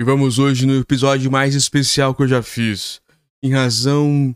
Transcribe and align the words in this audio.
E 0.00 0.04
vamos 0.04 0.38
hoje 0.38 0.64
no 0.64 0.78
episódio 0.78 1.28
mais 1.28 1.56
especial 1.56 2.14
que 2.14 2.22
eu 2.22 2.28
já 2.28 2.40
fiz, 2.40 3.00
em 3.42 3.50
razão 3.52 4.32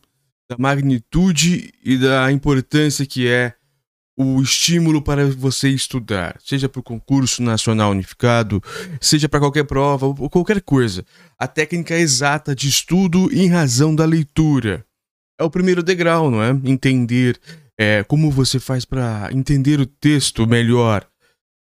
da 0.50 0.56
magnitude 0.58 1.72
e 1.84 1.96
da 1.96 2.32
importância 2.32 3.06
que 3.06 3.28
é 3.28 3.54
o 4.18 4.42
estímulo 4.42 5.00
para 5.00 5.24
você 5.30 5.68
estudar, 5.68 6.36
seja 6.44 6.68
para 6.68 6.80
o 6.80 6.82
concurso 6.82 7.44
nacional 7.44 7.92
unificado, 7.92 8.60
seja 9.00 9.28
para 9.28 9.38
qualquer 9.38 9.62
prova 9.62 10.06
ou 10.06 10.28
qualquer 10.28 10.60
coisa. 10.62 11.04
A 11.38 11.46
técnica 11.46 11.94
exata 11.94 12.56
de 12.56 12.68
estudo 12.68 13.32
em 13.32 13.48
razão 13.48 13.94
da 13.94 14.04
leitura 14.04 14.84
é 15.38 15.44
o 15.44 15.50
primeiro 15.50 15.80
degrau, 15.80 16.28
não 16.28 16.42
é? 16.42 16.50
Entender 16.64 17.40
é, 17.78 18.02
como 18.02 18.32
você 18.32 18.58
faz 18.58 18.84
para 18.84 19.28
entender 19.30 19.78
o 19.78 19.86
texto 19.86 20.44
melhor. 20.44 21.06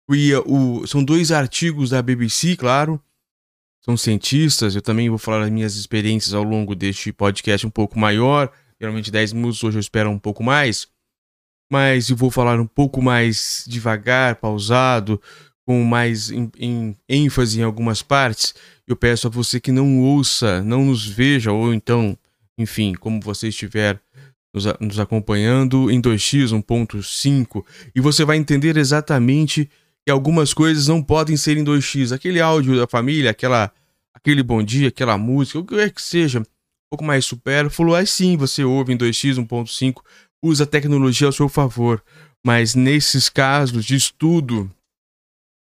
E, 0.09 0.33
o, 0.45 0.87
são 0.87 1.03
dois 1.03 1.33
artigos 1.33 1.89
da 1.89 2.01
BBC, 2.01 2.55
claro, 2.55 3.03
são 3.89 3.97
cientistas, 3.97 4.75
eu 4.75 4.83
também 4.83 5.09
vou 5.09 5.17
falar 5.17 5.39
das 5.39 5.49
minhas 5.49 5.75
experiências 5.75 6.35
ao 6.35 6.43
longo 6.43 6.75
deste 6.75 7.11
podcast 7.11 7.65
um 7.65 7.71
pouco 7.71 7.97
maior, 7.97 8.51
geralmente 8.79 9.09
10 9.09 9.33
minutos, 9.33 9.63
hoje 9.63 9.77
eu 9.77 9.81
espero 9.81 10.11
um 10.11 10.19
pouco 10.19 10.43
mais, 10.43 10.87
mas 11.71 12.09
eu 12.09 12.15
vou 12.15 12.29
falar 12.29 12.59
um 12.59 12.67
pouco 12.67 13.01
mais 13.01 13.65
devagar, 13.67 14.35
pausado, 14.35 15.19
com 15.65 15.83
mais 15.83 16.29
em, 16.29 16.51
em 16.59 16.95
ênfase 17.07 17.59
em 17.59 17.63
algumas 17.63 18.03
partes. 18.03 18.53
Eu 18.87 18.95
peço 18.95 19.25
a 19.25 19.29
você 19.29 19.59
que 19.59 19.71
não 19.71 19.99
ouça, 20.01 20.61
não 20.61 20.85
nos 20.85 21.07
veja, 21.07 21.51
ou 21.51 21.73
então, 21.73 22.15
enfim, 22.59 22.93
como 22.93 23.19
você 23.19 23.47
estiver 23.47 23.99
nos, 24.53 24.65
nos 24.79 24.99
acompanhando 24.99 25.89
em 25.89 25.99
2x 25.99 26.49
1.5, 26.49 27.65
e 27.95 28.01
você 28.01 28.23
vai 28.23 28.37
entender 28.37 28.77
exatamente 28.77 29.67
que 30.05 30.11
algumas 30.11 30.53
coisas 30.53 30.87
não 30.87 31.01
podem 31.01 31.35
ser 31.35 31.57
em 31.57 31.63
2x. 31.63 32.13
Aquele 32.13 32.39
áudio 32.39 32.77
da 32.77 32.87
família, 32.87 33.31
aquela, 33.31 33.71
aquele 34.19 34.43
bom 34.43 34.61
dia, 34.61 34.89
aquela 34.89 35.17
música, 35.17 35.59
o 35.59 35.65
que 35.65 35.75
é 35.75 35.89
que 35.89 36.01
seja, 36.01 36.39
um 36.39 36.45
pouco 36.91 37.03
mais 37.03 37.25
supérfluo, 37.25 37.95
aí 37.95 38.05
sim 38.05 38.37
você 38.37 38.63
ouve 38.63 38.93
em 38.93 38.97
2x, 38.97 39.35
1.5, 39.35 40.01
usa 40.43 40.63
a 40.63 40.67
tecnologia 40.67 41.27
ao 41.27 41.33
seu 41.33 41.49
favor. 41.49 42.03
Mas 42.45 42.75
nesses 42.75 43.29
casos 43.29 43.83
de 43.83 43.95
estudo, 43.95 44.71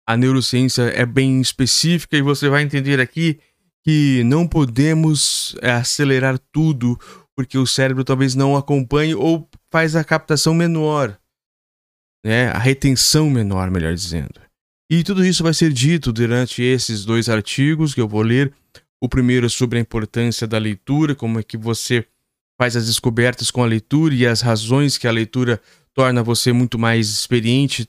a 0.07 0.15
neurociência 0.15 0.83
é 0.83 1.05
bem 1.05 1.41
específica 1.41 2.17
e 2.17 2.21
você 2.21 2.49
vai 2.49 2.63
entender 2.63 2.99
aqui 2.99 3.39
que 3.83 4.23
não 4.25 4.47
podemos 4.47 5.55
é, 5.61 5.71
acelerar 5.71 6.37
tudo 6.51 6.99
porque 7.35 7.57
o 7.57 7.65
cérebro 7.65 8.03
talvez 8.03 8.35
não 8.35 8.55
acompanhe 8.55 9.15
ou 9.15 9.49
faz 9.71 9.95
a 9.95 10.03
captação 10.03 10.53
menor 10.53 11.17
né, 12.23 12.49
a 12.49 12.57
retenção 12.57 13.29
menor, 13.29 13.69
melhor 13.71 13.93
dizendo. 13.93 14.40
E 14.93 15.05
tudo 15.05 15.25
isso 15.25 15.41
vai 15.41 15.53
ser 15.53 15.71
dito 15.71 16.11
durante 16.11 16.61
esses 16.61 17.05
dois 17.05 17.29
artigos 17.29 17.93
que 17.93 18.01
eu 18.01 18.09
vou 18.09 18.21
ler. 18.21 18.51
O 18.99 19.07
primeiro 19.07 19.45
é 19.45 19.49
sobre 19.49 19.77
a 19.77 19.81
importância 19.81 20.45
da 20.45 20.57
leitura, 20.57 21.15
como 21.15 21.39
é 21.39 21.43
que 21.43 21.55
você 21.55 22.05
faz 22.59 22.75
as 22.75 22.87
descobertas 22.87 23.49
com 23.49 23.63
a 23.63 23.65
leitura 23.65 24.13
e 24.13 24.27
as 24.27 24.41
razões 24.41 24.97
que 24.97 25.07
a 25.07 25.11
leitura 25.11 25.61
torna 25.93 26.21
você 26.21 26.51
muito 26.51 26.77
mais 26.77 27.07
experiente, 27.07 27.87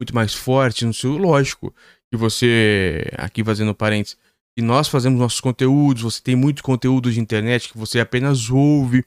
muito 0.00 0.14
mais 0.14 0.34
forte 0.34 0.84
no 0.84 0.94
seu. 0.94 1.16
Lógico 1.16 1.74
que 2.08 2.16
você, 2.16 3.04
aqui 3.16 3.42
fazendo 3.42 3.74
parênteses, 3.74 4.16
que 4.54 4.62
nós 4.62 4.86
fazemos 4.86 5.18
nossos 5.18 5.40
conteúdos, 5.40 6.04
você 6.04 6.22
tem 6.22 6.36
muito 6.36 6.62
conteúdo 6.62 7.10
de 7.10 7.18
internet 7.18 7.72
que 7.72 7.76
você 7.76 7.98
apenas 7.98 8.50
ouve, 8.50 9.04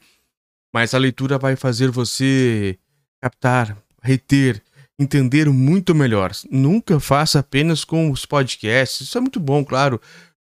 mas 0.73 0.93
a 0.93 0.97
leitura 0.97 1.37
vai 1.37 1.55
fazer 1.55 1.89
você 1.89 2.77
captar, 3.21 3.77
reter, 4.03 4.61
entender 4.99 5.49
muito 5.49 5.95
melhor. 5.95 6.31
Nunca 6.51 6.99
faça 6.99 7.39
apenas 7.39 7.85
com 7.85 8.11
os 8.11 8.25
podcasts. 8.25 9.01
Isso 9.01 9.17
é 9.17 9.21
muito 9.21 9.39
bom, 9.39 9.63
claro. 9.63 9.99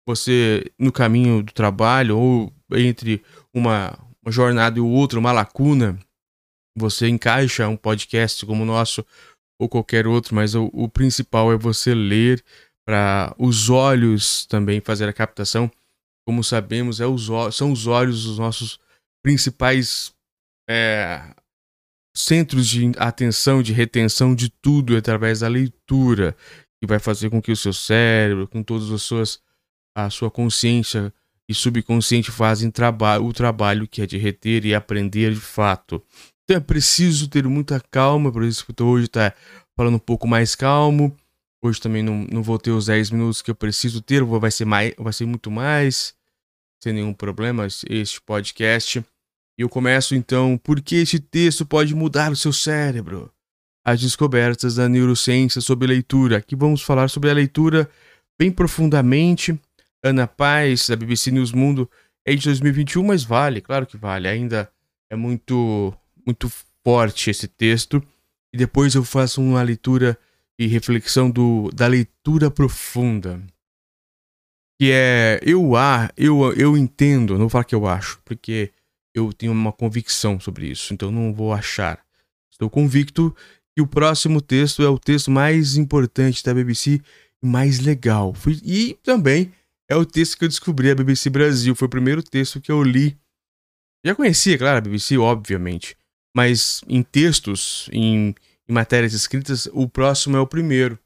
Você 0.08 0.72
no 0.80 0.92
caminho 0.92 1.44
do 1.44 1.54
trabalho 1.54 2.18
ou 2.18 2.54
entre 2.72 3.22
uma, 3.54 3.98
uma 4.24 4.32
jornada 4.32 4.80
e 4.80 4.82
outra, 4.82 5.20
uma 5.20 5.32
lacuna, 5.32 6.00
você 6.76 7.08
encaixa 7.08 7.68
um 7.68 7.78
podcast 7.78 8.46
como 8.46 8.64
o 8.64 8.66
nosso 8.66 9.06
ou 9.60 9.70
qualquer 9.70 10.08
outro, 10.08 10.36
mas 10.36 10.56
o, 10.56 10.70
o 10.74 10.88
principal 10.88 11.52
é 11.52 11.58
você 11.58 11.94
ler 11.94 12.44
para 12.86 13.36
os 13.38 13.70
olhos 13.70 14.46
também 14.46 14.80
fazer 14.80 15.10
a 15.10 15.14
captação. 15.14 15.70
Como 16.26 16.44
sabemos, 16.44 17.00
é 17.00 17.06
os, 17.06 17.28
são 17.56 17.72
os 17.72 17.88
olhos 17.88 18.26
os 18.26 18.38
nossos 18.38 18.80
principais 19.24 20.14
é, 20.70 21.34
centros 22.18 22.68
de 22.68 22.92
atenção, 22.98 23.62
de 23.62 23.72
retenção 23.72 24.34
de 24.34 24.50
tudo 24.50 24.98
através 24.98 25.42
da 25.42 25.48
leitura, 25.48 26.36
que 26.80 26.88
vai 26.88 27.00
fazer 27.00 27.30
com 27.30 27.42
que 27.42 27.52
o 27.52 27.56
seu 27.56 27.74
cérebro, 27.74 28.48
com 28.48 28.64
todas 28.64 28.92
as 28.92 29.02
suas 29.04 29.40
a 29.96 30.12
sua 30.12 30.30
consciência 30.30 31.12
e 31.50 31.54
subconsciente 31.56 32.30
fazem 32.30 32.70
traba 32.70 33.20
o 33.20 33.34
trabalho 33.34 33.88
que 33.88 34.02
é 34.02 34.06
de 34.06 34.16
reter 34.16 34.64
e 34.64 34.76
aprender 34.76 35.34
de 35.34 35.40
fato. 35.40 36.04
Então 36.44 36.58
é 36.58 36.60
preciso 36.60 37.28
ter 37.28 37.48
muita 37.48 37.80
calma, 37.80 38.32
por 38.32 38.44
isso 38.44 38.66
que 38.66 38.84
hoje 38.84 39.08
tá 39.08 39.34
falando 39.76 39.96
um 39.96 40.00
pouco 40.00 40.28
mais 40.28 40.54
calmo. 40.54 41.16
Hoje 41.64 41.82
também 41.82 42.04
não, 42.04 42.28
não 42.32 42.44
vou 42.44 42.60
ter 42.60 42.72
os 42.72 42.86
10 42.86 43.10
minutos 43.12 43.42
que 43.42 43.50
eu 43.50 43.56
preciso 43.56 44.02
ter, 44.02 44.24
vai 44.24 44.52
ser, 44.52 44.66
mais, 44.66 44.94
vai 44.98 45.12
ser 45.12 45.26
muito 45.26 45.50
mais, 45.50 46.16
sem 46.82 46.94
nenhum 46.94 47.14
problema, 47.14 47.66
este 47.90 48.22
podcast. 48.22 49.04
E 49.58 49.64
eu 49.64 49.70
começo 49.70 50.14
então, 50.14 50.56
por 50.56 50.80
que 50.80 50.98
este 50.98 51.20
texto 51.20 51.66
pode 51.66 51.96
mudar 51.96 52.32
o 52.32 52.36
seu 52.36 52.54
cérebro? 52.54 53.32
As 53.84 54.00
descobertas 54.00 54.76
da 54.76 54.88
neurociência 54.88 55.62
sobre 55.62 55.88
leitura. 55.88 56.38
Aqui 56.38 56.56
vamos 56.56 56.84
falar 56.84 57.10
sobre 57.10 57.32
a 57.32 57.34
leitura 57.34 57.90
bem 58.38 58.52
profundamente. 58.52 59.60
Ana 60.04 60.28
Paz, 60.28 60.88
da 60.88 60.96
BBC 60.96 61.32
News 61.32 61.52
Mundo, 61.52 61.90
é 62.24 62.36
de 62.36 62.44
2021, 62.44 63.04
mas 63.04 63.24
vale, 63.24 63.60
claro 63.60 63.88
que 63.88 63.98
vale. 63.98 64.28
Ainda 64.28 64.72
é 65.10 65.16
muito, 65.16 65.92
muito 66.24 66.52
forte 66.84 67.32
esse 67.32 67.48
texto. 67.48 68.04
E 68.54 68.58
depois 68.58 68.94
eu 68.94 69.04
faço 69.04 69.42
uma 69.42 69.64
leitura 69.64 70.16
e 70.60 70.68
reflexão 70.68 71.32
do, 71.32 71.72
da 71.74 71.88
leitura 71.88 72.52
profunda. 72.52 73.42
Que 74.80 74.92
é, 74.92 75.40
eu, 75.42 75.72
eu, 76.16 76.54
eu 76.54 76.78
entendo, 76.78 77.34
não 77.34 77.42
vou 77.42 77.50
falar 77.50 77.64
que 77.64 77.74
eu 77.74 77.88
acho, 77.88 78.22
porque 78.24 78.72
eu 79.20 79.34
tenho 79.34 79.52
uma 79.52 79.72
convicção 79.72 80.40
sobre 80.40 80.68
isso, 80.68 80.94
então 80.94 81.12
não 81.12 81.34
vou 81.34 81.54
achar. 81.54 82.00
Estou 82.52 82.70
convicto 82.70 83.36
que 83.76 83.82
o 83.82 83.88
próximo 83.88 84.42
texto 84.42 84.82
é 84.82 84.90
o 84.90 84.98
texto 84.98 85.30
mais 85.30 85.78
importante 85.78 86.44
da 86.44 86.54
BBC 86.54 87.02
e 87.44 87.46
mais 87.46 87.80
legal. 87.80 88.36
E 88.64 88.98
também 89.04 89.52
é 89.88 89.96
o 89.96 90.06
texto 90.06 90.38
que 90.38 90.44
eu 90.44 90.50
descobri 90.50 90.90
a 90.90 90.96
BBC 90.96 91.30
Brasil. 91.30 91.76
Foi 91.76 91.86
o 91.86 91.90
primeiro 91.90 92.24
texto 92.24 92.60
que 92.60 92.72
eu 92.72 92.82
li. 92.82 93.18
Já 94.04 94.16
conhecia, 94.16 94.58
claro, 94.58 94.78
a 94.78 94.82
BBC, 94.82 95.18
obviamente. 95.18 95.96
Mas 96.36 96.82
em 96.88 97.04
textos, 97.04 97.90
em, 97.92 98.34
em 98.68 98.74
matérias 98.74 99.14
escritas, 99.14 99.68
o 99.72 99.88
próximo 99.88 100.38
é 100.38 100.40
o 100.40 100.48
primeiro. 100.48 100.98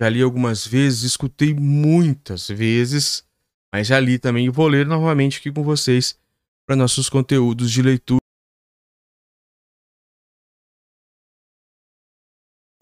Já 0.00 0.08
li 0.08 0.22
algumas 0.22 0.66
vezes, 0.66 1.02
escutei 1.02 1.54
muitas 1.54 2.48
vezes, 2.48 3.24
mas 3.72 3.86
já 3.86 4.00
li 4.00 4.18
também 4.18 4.46
e 4.46 4.50
vou 4.50 4.66
ler 4.66 4.86
novamente 4.86 5.38
aqui 5.38 5.52
com 5.52 5.62
vocês 5.62 6.18
para 6.70 6.76
nossos 6.76 7.08
conteúdos 7.08 7.68
de 7.68 7.82
leitura, 7.82 8.20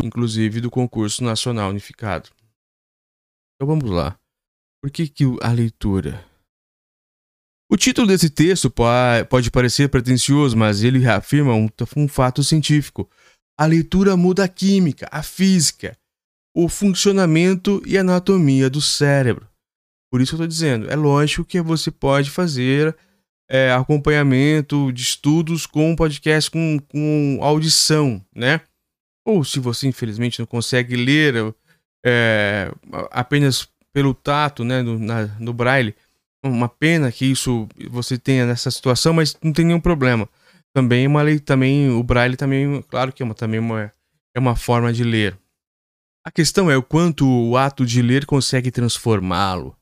inclusive 0.04 0.60
do 0.60 0.71
concurso 0.71 1.25
nacional 1.25 1.71
unificado. 1.71 2.28
Então 3.54 3.66
vamos 3.66 3.91
lá. 3.91 4.15
Por 4.82 4.91
que, 4.91 5.09
que 5.09 5.25
a 5.41 5.50
leitura? 5.53 6.22
O 7.72 7.78
título 7.78 8.06
desse 8.06 8.28
texto 8.28 8.71
pode 8.71 9.50
parecer 9.50 9.88
pretensioso, 9.88 10.55
mas 10.55 10.82
ele 10.82 10.99
reafirma 10.99 11.55
um, 11.55 11.66
um 11.97 12.06
fato 12.06 12.44
científico. 12.44 13.09
A 13.59 13.65
leitura 13.65 14.19
muda 14.19 14.44
a 14.44 14.49
química, 14.49 15.09
a 15.10 15.22
física, 15.22 15.97
o 16.55 16.69
funcionamento 16.69 17.82
e 17.87 17.97
a 17.97 18.03
anatomia 18.03 18.69
do 18.69 18.82
cérebro. 18.82 19.49
Por 20.12 20.20
isso 20.20 20.34
eu 20.34 20.37
estou 20.37 20.47
dizendo, 20.47 20.91
é 20.91 20.94
lógico 20.94 21.43
que 21.43 21.58
você 21.62 21.91
pode 21.91 22.31
fazer 22.31 22.94
é, 23.49 23.73
acompanhamento 23.73 24.93
de 24.93 25.03
estudos 25.03 25.67
com 25.67 25.97
podcast 25.97 26.50
com, 26.50 26.79
com 26.89 27.39
audição, 27.41 28.23
né? 28.35 28.61
Ou 29.25 29.45
se 29.45 29.59
você 29.59 29.87
infelizmente 29.89 30.39
não 30.39 30.47
consegue 30.47 30.97
ler 30.97 31.55
é, 32.05 32.71
apenas 33.11 33.69
pelo 33.93 34.15
tato, 34.15 34.65
né, 34.65 34.83
no, 34.83 34.99
na, 34.99 35.27
no 35.39 35.53
braille, 35.53 35.95
uma 36.45 36.69
pena 36.69 37.11
que 37.11 37.27
isso 37.27 37.69
você 37.91 38.17
tenha 38.17 38.47
nessa 38.47 38.71
situação, 38.71 39.12
mas 39.12 39.37
não 39.43 39.53
tem 39.53 39.65
nenhum 39.65 39.81
problema. 39.81 40.29
Também 40.73 41.06
uma 41.06 41.23
lei, 41.23 41.39
também 41.39 41.91
o 41.91 42.03
braille 42.03 42.37
também, 42.37 42.83
claro 42.83 43.12
que 43.12 43.23
é 43.23 43.27
uma, 43.27 43.35
também 43.35 43.59
uma, 43.59 43.93
é 44.35 44.39
uma 44.39 44.55
forma 44.55 44.93
de 44.93 45.03
ler. 45.03 45.37
A 46.25 46.31
questão 46.31 46.71
é 46.71 46.77
o 46.77 46.83
quanto 46.83 47.27
o 47.27 47.56
ato 47.56 47.87
de 47.87 48.03
ler 48.03 48.27
consegue 48.27 48.71
transformá-lo. 48.71 49.78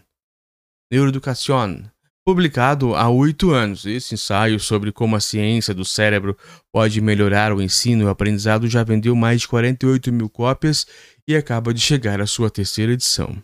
publicado 2.25 2.95
há 2.95 3.09
oito 3.09 3.51
anos. 3.51 3.87
Esse 3.87 4.15
ensaio 4.15 4.61
sobre 4.61 4.93
como 4.93 5.17
a 5.17 5.21
ciência 5.21 5.73
do 5.73 5.83
cérebro 5.83 6.37
pode 6.71 7.01
melhorar 7.01 7.55
o 7.55 7.63
ensino 7.63 8.03
e 8.03 8.05
o 8.05 8.11
aprendizado 8.11 8.69
já 8.69 8.85
vendeu 8.85 9.17
mais 9.17 9.41
de 9.41 9.49
48 9.49 10.13
mil 10.13 10.29
cópias 10.29 10.87
e 11.27 11.35
acaba 11.35 11.73
de 11.73 11.81
chegar 11.81 12.21
à 12.21 12.27
sua 12.27 12.51
terceira 12.51 12.93
edição. 12.93 13.35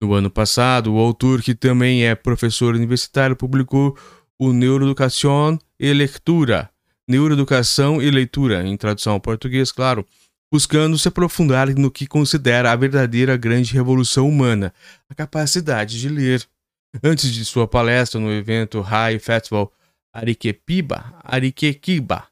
No 0.00 0.14
ano 0.14 0.30
passado, 0.30 0.94
o 0.94 0.98
autor, 0.98 1.42
que 1.42 1.52
também 1.52 2.06
é 2.06 2.14
professor 2.14 2.76
universitário, 2.76 3.34
publicou 3.34 3.98
o 4.38 4.52
Neuroeducação 4.52 5.58
e 5.80 5.92
Leitura, 5.92 6.70
Neuroeducação 7.08 8.00
e 8.00 8.08
Leitura, 8.08 8.64
em 8.66 8.76
tradução 8.76 9.14
ao 9.14 9.20
português, 9.20 9.72
claro, 9.72 10.06
buscando 10.52 10.98
se 10.98 11.08
aprofundar 11.08 11.74
no 11.74 11.90
que 11.90 12.06
considera 12.06 12.70
a 12.70 12.76
verdadeira 12.76 13.38
grande 13.38 13.72
revolução 13.72 14.28
humana, 14.28 14.74
a 15.08 15.14
capacidade 15.14 15.98
de 15.98 16.10
ler. 16.10 16.46
Antes 17.02 17.32
de 17.32 17.42
sua 17.42 17.66
palestra 17.66 18.20
no 18.20 18.30
evento 18.30 18.82
High 18.82 19.18
Festival 19.18 19.72
Arequipa, 20.14 21.18
Arequipa, 21.24 22.28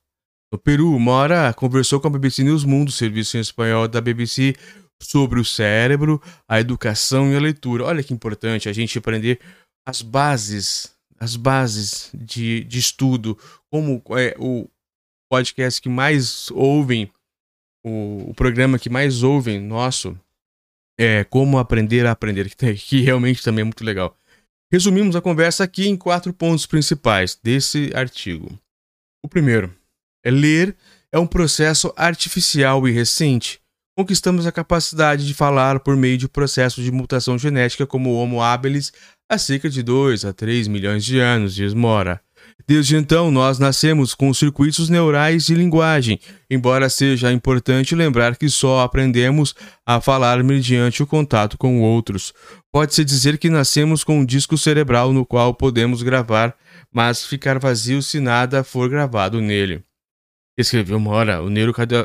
no 0.52 0.58
Peru, 0.58 0.98
Mora 0.98 1.50
conversou 1.54 1.98
com 1.98 2.08
a 2.08 2.10
BBC 2.10 2.44
News 2.44 2.62
Mundo, 2.62 2.92
serviço 2.92 3.38
em 3.38 3.40
espanhol 3.40 3.88
da 3.88 4.02
BBC, 4.02 4.54
sobre 5.02 5.40
o 5.40 5.44
cérebro, 5.44 6.20
a 6.46 6.60
educação 6.60 7.32
e 7.32 7.36
a 7.36 7.40
leitura. 7.40 7.84
Olha 7.84 8.02
que 8.02 8.12
importante 8.12 8.68
a 8.68 8.72
gente 8.74 8.98
aprender 8.98 9.40
as 9.88 10.02
bases, 10.02 10.92
as 11.18 11.36
bases 11.36 12.10
de, 12.12 12.64
de 12.64 12.78
estudo, 12.78 13.38
como 13.70 14.02
é 14.18 14.36
o 14.38 14.68
podcast 15.30 15.80
que 15.80 15.88
mais 15.88 16.50
ouvem, 16.50 17.10
o, 17.84 18.30
o 18.30 18.34
programa 18.34 18.78
que 18.78 18.90
mais 18.90 19.22
ouvem 19.22 19.60
nosso, 19.60 20.18
é 20.98 21.24
Como 21.24 21.58
Aprender 21.58 22.06
a 22.06 22.12
Aprender, 22.12 22.50
que, 22.54 22.74
que 22.74 23.00
realmente 23.00 23.42
também 23.42 23.62
é 23.62 23.64
muito 23.64 23.84
legal. 23.84 24.16
Resumimos 24.72 25.16
a 25.16 25.20
conversa 25.20 25.64
aqui 25.64 25.88
em 25.88 25.96
quatro 25.96 26.32
pontos 26.32 26.66
principais 26.66 27.38
desse 27.42 27.90
artigo. 27.94 28.58
O 29.24 29.28
primeiro 29.28 29.74
é 30.24 30.30
ler 30.30 30.76
é 31.12 31.18
um 31.18 31.26
processo 31.26 31.92
artificial 31.96 32.86
e 32.86 32.92
recente 32.92 33.60
conquistamos 34.00 34.46
a 34.46 34.52
capacidade 34.52 35.26
de 35.26 35.34
falar 35.34 35.80
por 35.80 35.94
meio 35.94 36.16
de 36.16 36.26
processos 36.26 36.82
de 36.82 36.90
mutação 36.90 37.38
genética 37.38 37.86
como 37.86 38.08
o 38.08 38.14
Homo 38.14 38.42
habilis 38.42 38.92
há 39.30 39.36
cerca 39.36 39.68
de 39.68 39.82
2 39.82 40.24
a 40.24 40.32
3 40.32 40.68
milhões 40.68 41.04
de 41.04 41.18
anos, 41.18 41.54
diz 41.54 41.74
Mora. 41.74 42.18
Desde 42.66 42.96
então, 42.96 43.30
nós 43.30 43.58
nascemos 43.58 44.14
com 44.14 44.32
circuitos 44.32 44.88
neurais 44.88 45.46
de 45.46 45.54
linguagem, 45.54 46.18
embora 46.50 46.88
seja 46.88 47.32
importante 47.32 47.94
lembrar 47.94 48.36
que 48.36 48.48
só 48.48 48.80
aprendemos 48.80 49.54
a 49.84 50.00
falar 50.00 50.42
mediante 50.42 51.02
o 51.02 51.06
contato 51.06 51.58
com 51.58 51.80
outros. 51.80 52.32
Pode-se 52.72 53.04
dizer 53.04 53.38
que 53.38 53.50
nascemos 53.50 54.04
com 54.04 54.20
um 54.20 54.24
disco 54.24 54.56
cerebral 54.56 55.12
no 55.12 55.26
qual 55.26 55.54
podemos 55.54 56.02
gravar, 56.02 56.54
mas 56.92 57.24
ficar 57.24 57.58
vazio 57.58 58.02
se 58.02 58.20
nada 58.20 58.64
for 58.64 58.88
gravado 58.88 59.40
nele 59.40 59.82
escreveu 60.60 61.00
Mora, 61.00 61.42
o 61.42 61.48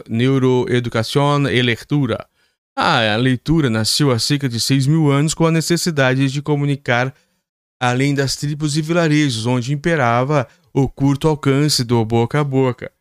Neuroeducação 0.10 1.48
e 1.50 1.62
Leitura. 1.62 2.26
Ah, 2.76 3.14
a 3.14 3.16
leitura 3.16 3.70
nasceu 3.70 4.12
há 4.12 4.20
cerca 4.20 4.50
de 4.50 4.60
6 4.60 4.88
mil 4.88 5.10
anos 5.10 5.34
com 5.34 5.46
a 5.46 5.52
necessidade 5.52 6.30
de 6.30 6.42
comunicar 6.42 7.14
além 7.80 8.14
das 8.14 8.36
tribos 8.36 8.78
e 8.78 8.82
vilarejos, 8.82 9.46
onde 9.46 9.74
imperava 9.74 10.48
o 10.74 10.88
curto 10.88 11.28
alcance 11.28 11.84
do 11.84 12.04
boca 12.04 12.40
a 12.40 12.44
boca. 12.44 12.92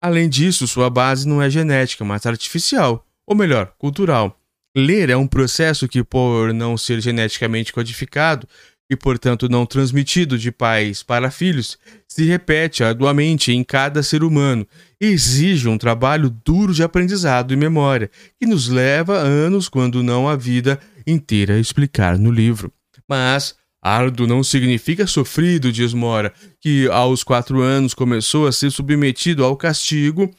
Além 0.00 0.28
disso, 0.28 0.68
sua 0.68 0.90
base 0.90 1.26
não 1.26 1.40
é 1.40 1.48
genética, 1.48 2.04
mas 2.04 2.26
artificial, 2.26 3.06
ou 3.26 3.34
melhor, 3.34 3.72
cultural. 3.78 4.38
Ler 4.76 5.08
é 5.08 5.16
um 5.16 5.26
processo 5.26 5.88
que, 5.88 6.02
por 6.02 6.52
não 6.52 6.76
ser 6.76 7.00
geneticamente 7.00 7.72
codificado, 7.72 8.46
e, 8.90 8.96
portanto, 8.96 9.48
não 9.48 9.64
transmitido 9.64 10.38
de 10.38 10.52
pais 10.52 11.02
para 11.02 11.30
filhos, 11.30 11.78
se 12.06 12.24
repete 12.24 12.84
arduamente 12.84 13.50
em 13.50 13.64
cada 13.64 14.02
ser 14.02 14.22
humano 14.22 14.66
e 15.00 15.06
exige 15.06 15.68
um 15.68 15.78
trabalho 15.78 16.28
duro 16.44 16.74
de 16.74 16.82
aprendizado 16.82 17.52
e 17.52 17.56
memória, 17.56 18.10
que 18.38 18.46
nos 18.46 18.68
leva 18.68 19.14
anos, 19.16 19.68
quando 19.68 20.02
não 20.02 20.28
a 20.28 20.36
vida 20.36 20.78
inteira, 21.06 21.54
a 21.54 21.58
explicar 21.58 22.18
no 22.18 22.30
livro. 22.30 22.70
Mas 23.08 23.54
árduo 23.84 24.26
não 24.26 24.42
significa 24.42 25.06
sofrido, 25.06 25.70
diz 25.70 25.92
Mora, 25.92 26.32
que 26.58 26.88
aos 26.88 27.22
quatro 27.22 27.60
anos 27.60 27.92
começou 27.92 28.46
a 28.46 28.52
ser 28.52 28.70
submetido 28.70 29.44
ao 29.44 29.54
castigo 29.54 30.34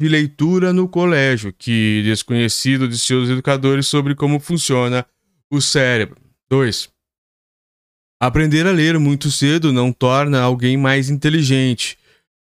de 0.00 0.08
leitura 0.08 0.72
no 0.72 0.88
colégio, 0.88 1.52
que 1.52 2.02
desconhecido 2.04 2.88
de 2.88 2.96
seus 2.96 3.28
educadores 3.28 3.86
sobre 3.86 4.14
como 4.14 4.40
funciona 4.40 5.04
o 5.50 5.60
cérebro. 5.60 6.16
2. 6.48 6.88
Aprender 8.20 8.66
a 8.66 8.72
ler 8.72 8.98
muito 8.98 9.30
cedo 9.30 9.72
não 9.72 9.92
torna 9.92 10.40
alguém 10.40 10.76
mais 10.76 11.10
inteligente. 11.10 11.98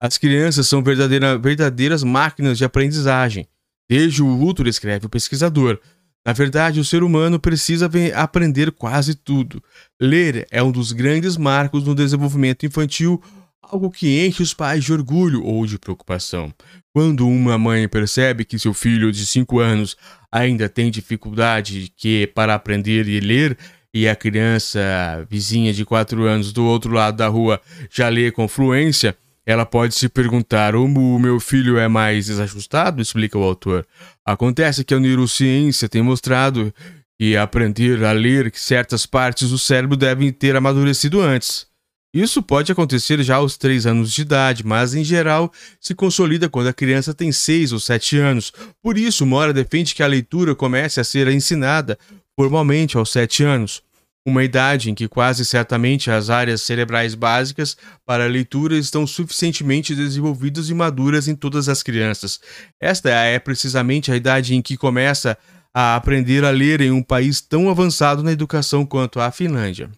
As 0.01 0.17
crianças 0.17 0.67
são 0.67 0.83
verdadeira, 0.83 1.37
verdadeiras 1.37 2.03
máquinas 2.03 2.57
de 2.57 2.65
aprendizagem. 2.65 3.47
Desde 3.89 4.23
o 4.23 4.41
útero, 4.41 4.67
escreve 4.67 5.05
o 5.05 5.09
pesquisador. 5.09 5.79
Na 6.25 6.31
verdade, 6.31 6.79
o 6.79 6.85
ser 6.85 7.03
humano 7.03 7.39
precisa 7.39 7.89
aprender 8.15 8.71
quase 8.71 9.13
tudo. 9.13 9.61
Ler 9.99 10.47
é 10.49 10.63
um 10.63 10.71
dos 10.71 10.93
grandes 10.93 11.35
marcos 11.35 11.83
no 11.83 11.93
desenvolvimento 11.93 12.65
infantil, 12.65 13.21
algo 13.61 13.91
que 13.91 14.25
enche 14.25 14.41
os 14.41 14.53
pais 14.53 14.83
de 14.83 14.93
orgulho 14.93 15.43
ou 15.43 15.65
de 15.65 15.77
preocupação. 15.77 16.53
Quando 16.93 17.27
uma 17.27 17.57
mãe 17.57 17.87
percebe 17.89 18.45
que 18.45 18.57
seu 18.57 18.73
filho 18.73 19.11
de 19.11 19.25
5 19.25 19.59
anos 19.59 19.97
ainda 20.31 20.69
tem 20.69 20.89
dificuldade 20.89 21.91
que 21.97 22.27
para 22.27 22.55
aprender 22.55 23.07
e 23.07 23.19
ler, 23.19 23.57
e 23.93 24.07
a 24.07 24.15
criança 24.15 24.81
vizinha 25.29 25.73
de 25.73 25.85
4 25.85 26.23
anos 26.23 26.51
do 26.51 26.63
outro 26.65 26.91
lado 26.93 27.17
da 27.17 27.27
rua 27.27 27.61
já 27.91 28.09
lê 28.09 28.31
com 28.31 28.47
fluência, 28.47 29.15
ela 29.45 29.65
pode 29.65 29.95
se 29.95 30.07
perguntar: 30.07 30.75
o 30.75 30.87
meu 31.19 31.39
filho 31.39 31.77
é 31.77 31.87
mais 31.87 32.27
desajustado? 32.27 33.01
explica 33.01 33.37
o 33.37 33.43
autor. 33.43 33.85
Acontece 34.25 34.83
que 34.83 34.93
a 34.93 34.99
neurociência 34.99 35.89
tem 35.89 36.01
mostrado 36.01 36.73
que 37.19 37.37
aprender 37.37 38.03
a 38.03 38.11
ler 38.11 38.51
certas 38.55 39.05
partes 39.05 39.49
do 39.49 39.59
cérebro 39.59 39.95
devem 39.95 40.31
ter 40.31 40.55
amadurecido 40.55 41.21
antes. 41.21 41.67
Isso 42.13 42.43
pode 42.43 42.71
acontecer 42.71 43.23
já 43.23 43.37
aos 43.37 43.57
3 43.57 43.87
anos 43.87 44.13
de 44.13 44.21
idade, 44.21 44.63
mas 44.63 44.93
em 44.93 45.03
geral 45.03 45.51
se 45.79 45.95
consolida 45.95 46.47
quando 46.47 46.67
a 46.67 46.73
criança 46.73 47.11
tem 47.11 47.31
6 47.31 47.71
ou 47.71 47.79
7 47.79 48.17
anos. 48.19 48.53
Por 48.83 48.99
isso, 48.99 49.25
Mora 49.25 49.51
defende 49.51 49.95
que 49.95 50.03
a 50.03 50.07
leitura 50.07 50.53
comece 50.53 50.99
a 50.99 51.03
ser 51.03 51.27
ensinada 51.29 51.97
formalmente 52.35 52.97
aos 52.97 53.11
7 53.11 53.43
anos, 53.43 53.81
uma 54.25 54.43
idade 54.43 54.89
em 54.89 54.95
que 54.95 55.07
quase 55.07 55.45
certamente 55.45 56.09
as 56.09 56.29
áreas 56.29 56.61
cerebrais 56.61 57.13
básicas 57.13 57.75
para 58.05 58.23
a 58.23 58.27
leitura 58.27 58.77
estão 58.77 59.05
suficientemente 59.05 59.93
desenvolvidas 59.93 60.69
e 60.69 60.73
maduras 60.73 61.27
em 61.27 61.35
todas 61.35 61.67
as 61.67 61.83
crianças. 61.83 62.39
Esta 62.81 63.09
é 63.09 63.37
precisamente 63.37 64.11
a 64.11 64.15
idade 64.15 64.55
em 64.55 64.61
que 64.61 64.77
começa 64.77 65.37
a 65.73 65.95
aprender 65.95 66.45
a 66.45 66.51
ler 66.51 66.81
em 66.81 66.91
um 66.91 67.03
país 67.03 67.41
tão 67.41 67.69
avançado 67.69 68.23
na 68.23 68.31
educação 68.31 68.85
quanto 68.85 69.19
a 69.19 69.31
Finlândia. 69.31 69.89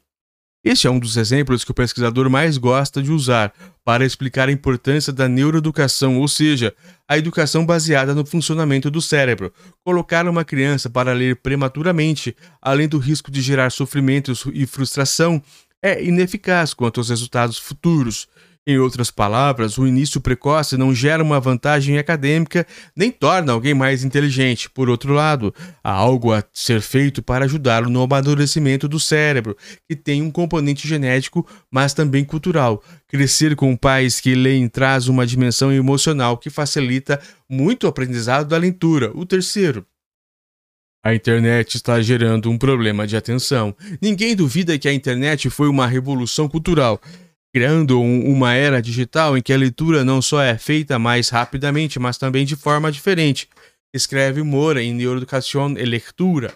Este 0.65 0.87
é 0.87 0.89
um 0.89 0.97
dos 0.97 1.15
exemplos 1.15 1.63
que 1.63 1.69
o 1.69 1.75
pesquisador 1.75 2.27
mais 2.27 2.57
gosta 2.57 2.99
de 2.99 3.11
usar 3.11 3.53
para 3.83 4.03
explicar 4.03 4.49
a 4.49 4.51
importância 4.51 5.13
da 5.13 5.29
neuroeducação, 5.29 6.17
ou 6.19 6.27
seja, 6.27 6.73
a 7.07 7.19
educação 7.19 7.63
baseada 7.63 8.15
no 8.15 8.25
funcionamento 8.25 8.89
do 8.89 8.99
cérebro. 8.99 9.53
Colocar 9.83 10.27
uma 10.27 10.43
criança 10.43 10.89
para 10.89 11.13
ler 11.13 11.35
prematuramente, 11.35 12.35
além 12.59 12.87
do 12.87 12.97
risco 12.97 13.29
de 13.29 13.43
gerar 13.43 13.69
sofrimento 13.69 14.33
e 14.55 14.65
frustração, 14.65 15.39
é 15.83 16.03
ineficaz 16.03 16.73
quanto 16.73 16.99
aos 16.99 17.11
resultados 17.11 17.59
futuros. 17.59 18.27
Em 18.67 18.79
outras 18.79 19.11
palavras, 19.11 19.77
o 19.77 19.85
início 19.85 20.19
precoce 20.19 20.75
não 20.75 20.93
gera 20.93 21.23
uma 21.23 21.39
vantagem 21.39 21.99
acadêmica 21.99 22.65
nem 22.95 23.11
torna 23.11 23.53
alguém 23.53 23.75
mais 23.75 24.03
inteligente. 24.03 24.71
Por 24.71 24.89
outro 24.89 25.13
lado, 25.13 25.53
há 25.83 25.91
algo 25.91 26.33
a 26.33 26.43
ser 26.51 26.81
feito 26.81 27.21
para 27.21 27.45
ajudá-lo 27.45 27.91
no 27.91 28.01
amadurecimento 28.01 28.87
do 28.87 28.99
cérebro, 28.99 29.55
que 29.87 29.95
tem 29.95 30.23
um 30.23 30.31
componente 30.31 30.87
genético, 30.87 31.47
mas 31.69 31.93
também 31.93 32.25
cultural. 32.25 32.83
Crescer 33.07 33.55
com 33.55 33.77
pais 33.77 34.19
que 34.19 34.33
leem 34.33 34.67
traz 34.67 35.07
uma 35.07 35.27
dimensão 35.27 35.71
emocional 35.71 36.35
que 36.35 36.49
facilita 36.49 37.21
muito 37.47 37.83
o 37.83 37.87
aprendizado 37.87 38.47
da 38.47 38.57
leitura. 38.57 39.11
O 39.13 39.27
terceiro, 39.27 39.85
a 41.03 41.13
internet 41.13 41.75
está 41.75 42.01
gerando 42.01 42.49
um 42.49 42.57
problema 42.57 43.05
de 43.05 43.15
atenção. 43.15 43.75
Ninguém 44.01 44.35
duvida 44.35 44.75
que 44.79 44.87
a 44.87 44.93
internet 44.93 45.51
foi 45.51 45.67
uma 45.67 45.85
revolução 45.85 46.49
cultural 46.49 46.99
criando 47.55 48.01
um, 48.01 48.33
uma 48.33 48.53
era 48.53 48.81
digital 48.81 49.37
em 49.37 49.41
que 49.41 49.53
a 49.53 49.57
leitura 49.57 50.03
não 50.03 50.21
só 50.21 50.41
é 50.41 50.57
feita 50.57 50.99
mais 50.99 51.29
rapidamente, 51.29 51.97
mas 51.97 52.17
também 52.17 52.45
de 52.45 52.53
forma 52.53 52.91
diferente. 52.91 53.47
Escreve 53.93 54.43
Moura 54.43 54.83
em 54.83 54.93
Neuroeducação 54.93 55.71
e 55.77 55.85
Leitura. 55.85 56.53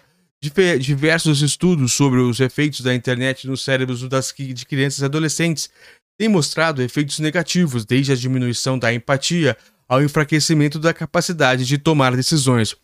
Diversos 0.78 1.40
estudos 1.40 1.94
sobre 1.94 2.20
os 2.20 2.38
efeitos 2.38 2.82
da 2.82 2.94
internet 2.94 3.46
nos 3.46 3.64
cérebros 3.64 4.06
das, 4.10 4.34
de 4.36 4.66
crianças 4.66 5.00
e 5.00 5.04
adolescentes 5.06 5.70
têm 6.18 6.28
mostrado 6.28 6.82
efeitos 6.82 7.18
negativos, 7.18 7.86
desde 7.86 8.12
a 8.12 8.16
diminuição 8.16 8.78
da 8.78 8.92
empatia 8.92 9.56
ao 9.88 10.02
enfraquecimento 10.02 10.78
da 10.78 10.92
capacidade 10.92 11.64
de 11.64 11.78
tomar 11.78 12.14
decisões. 12.14 12.76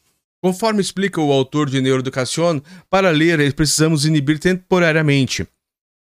Conforme 0.42 0.80
explica 0.80 1.20
o 1.20 1.30
autor 1.30 1.68
de 1.68 1.82
Neuroeducação, 1.82 2.62
para 2.88 3.10
ler 3.10 3.52
precisamos 3.52 4.06
inibir 4.06 4.38
temporariamente 4.38 5.46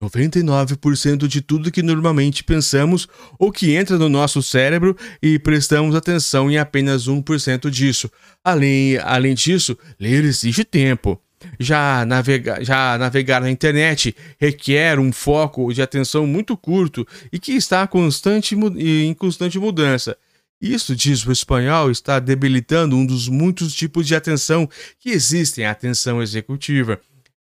99% 0.04 1.28
de 1.28 1.42
tudo 1.42 1.72
que 1.72 1.82
normalmente 1.82 2.44
pensamos 2.44 3.08
ou 3.40 3.52
que 3.52 3.76
entra 3.76 3.98
no 3.98 4.10
nosso 4.10 4.42
cérebro 4.42 4.96
e 5.22 5.40
prestamos 5.40 5.96
atenção 5.96 6.52
em 6.52 6.58
apenas 6.58 7.08
1% 7.08 7.70
disso. 7.70 8.10
Além, 8.44 8.98
além 8.98 9.34
disso, 9.34 9.78
ler 10.00 10.24
exige 10.24 10.64
tempo. 10.64 11.20
Já, 11.60 12.06
navega, 12.06 12.64
já 12.64 12.98
navegar 12.98 13.42
na 13.42 13.52
internet 13.52 14.16
requer 14.40 14.98
um 14.98 15.12
foco 15.12 15.74
de 15.74 15.82
atenção 15.82 16.26
muito 16.26 16.56
curto 16.56 17.06
e 17.32 17.40
que 17.40 17.52
está 17.52 17.86
constante, 17.86 18.56
em 18.56 19.14
constante 19.14 19.60
mudança. 19.60 20.18
Isso, 20.62 20.96
diz 20.96 21.26
o 21.26 21.32
espanhol, 21.32 21.92
está 21.92 22.20
debilitando 22.20 22.96
um 22.96 23.06
dos 23.06 23.28
muitos 23.28 23.74
tipos 23.74 24.08
de 24.08 24.16
atenção 24.16 24.70
que 24.98 25.10
existem, 25.10 25.66
a 25.66 25.72
atenção 25.72 26.22
executiva. 26.22 27.02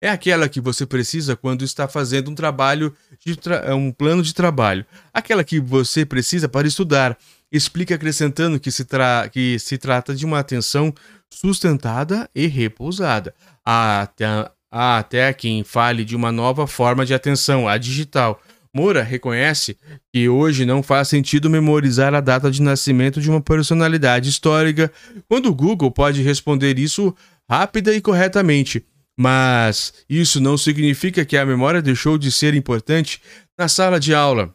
É 0.03 0.09
aquela 0.09 0.49
que 0.49 0.59
você 0.59 0.85
precisa 0.85 1.33
quando 1.33 1.63
está 1.63 1.87
fazendo 1.87 2.29
um 2.29 2.35
trabalho, 2.35 2.93
de 3.25 3.37
tra 3.37 3.73
um 3.73 3.89
plano 3.89 4.21
de 4.21 4.33
trabalho. 4.33 4.85
Aquela 5.13 5.45
que 5.45 5.61
você 5.61 6.05
precisa 6.05 6.49
para 6.49 6.67
estudar. 6.67 7.17
Explica 7.49 7.95
acrescentando 7.95 8.59
que 8.59 8.69
se, 8.69 8.85
que 9.31 9.57
se 9.57 9.77
trata 9.77 10.13
de 10.13 10.25
uma 10.25 10.39
atenção 10.39 10.93
sustentada 11.29 12.29
e 12.35 12.47
repousada. 12.47 13.33
Até, 13.63 14.25
até 14.69 15.31
quem 15.31 15.63
fale 15.63 16.03
de 16.03 16.17
uma 16.17 16.33
nova 16.33 16.67
forma 16.67 17.05
de 17.05 17.13
atenção, 17.13 17.65
a 17.65 17.77
digital 17.77 18.41
Moura 18.75 19.03
reconhece 19.03 19.77
que 20.11 20.27
hoje 20.27 20.65
não 20.65 20.83
faz 20.83 21.07
sentido 21.07 21.49
memorizar 21.49 22.13
a 22.13 22.19
data 22.19 22.51
de 22.51 22.61
nascimento 22.61 23.21
de 23.21 23.29
uma 23.29 23.39
personalidade 23.39 24.27
histórica, 24.27 24.91
quando 25.29 25.45
o 25.45 25.55
Google 25.55 25.91
pode 25.91 26.21
responder 26.21 26.77
isso 26.77 27.15
rápida 27.49 27.93
e 27.93 28.01
corretamente. 28.01 28.83
Mas 29.17 29.93
isso 30.09 30.41
não 30.41 30.57
significa 30.57 31.23
que 31.23 31.37
a 31.37 31.45
memória 31.45 31.81
deixou 31.81 32.17
de 32.17 32.31
ser 32.31 32.53
importante 32.53 33.21
na 33.57 33.67
sala 33.67 33.99
de 33.99 34.13
aula. 34.13 34.53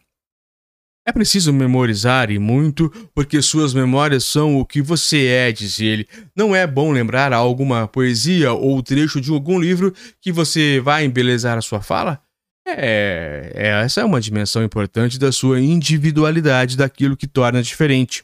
É 1.06 1.12
preciso 1.12 1.54
memorizar 1.54 2.30
e 2.30 2.38
muito, 2.38 2.90
porque 3.14 3.40
suas 3.40 3.72
memórias 3.72 4.24
são 4.24 4.58
o 4.58 4.66
que 4.66 4.82
você 4.82 5.26
é, 5.26 5.50
diz 5.50 5.80
ele. 5.80 6.06
Não 6.36 6.54
é 6.54 6.66
bom 6.66 6.92
lembrar 6.92 7.32
alguma 7.32 7.88
poesia 7.88 8.52
ou 8.52 8.82
trecho 8.82 9.18
de 9.18 9.30
algum 9.30 9.58
livro 9.58 9.94
que 10.20 10.30
você 10.30 10.80
vai 10.80 11.06
embelezar 11.06 11.56
a 11.56 11.62
sua 11.62 11.80
fala? 11.80 12.20
É, 12.66 13.52
é, 13.54 13.68
essa 13.82 14.02
é 14.02 14.04
uma 14.04 14.20
dimensão 14.20 14.62
importante 14.62 15.18
da 15.18 15.32
sua 15.32 15.58
individualidade, 15.58 16.76
daquilo 16.76 17.16
que 17.16 17.26
torna 17.26 17.62
diferente. 17.62 18.22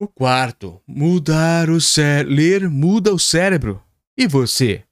O 0.00 0.08
quarto, 0.08 0.80
mudar 0.88 1.70
o 1.70 1.80
cérebro. 1.80 2.34
Ler 2.34 2.68
muda 2.68 3.14
o 3.14 3.18
cérebro. 3.18 3.80
E 4.18 4.26
você? 4.26 4.82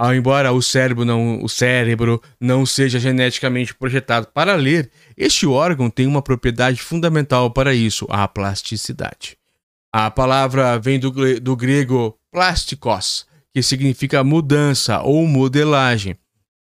Ao 0.00 0.14
embora 0.14 0.52
o 0.52 0.62
cérebro 0.62 1.04
não, 1.04 1.42
o 1.42 1.48
cérebro 1.48 2.22
não 2.40 2.64
seja 2.64 3.00
geneticamente 3.00 3.74
projetado 3.74 4.28
para 4.32 4.54
ler, 4.54 4.92
este 5.16 5.44
órgão 5.44 5.90
tem 5.90 6.06
uma 6.06 6.22
propriedade 6.22 6.80
fundamental 6.80 7.50
para 7.50 7.74
isso, 7.74 8.06
a 8.08 8.28
plasticidade. 8.28 9.36
A 9.92 10.08
palavra 10.08 10.78
vem 10.78 11.00
do, 11.00 11.40
do 11.40 11.56
grego 11.56 12.16
plastikos, 12.30 13.26
que 13.52 13.60
significa 13.60 14.22
mudança 14.22 15.02
ou 15.02 15.26
modelagem. 15.26 16.16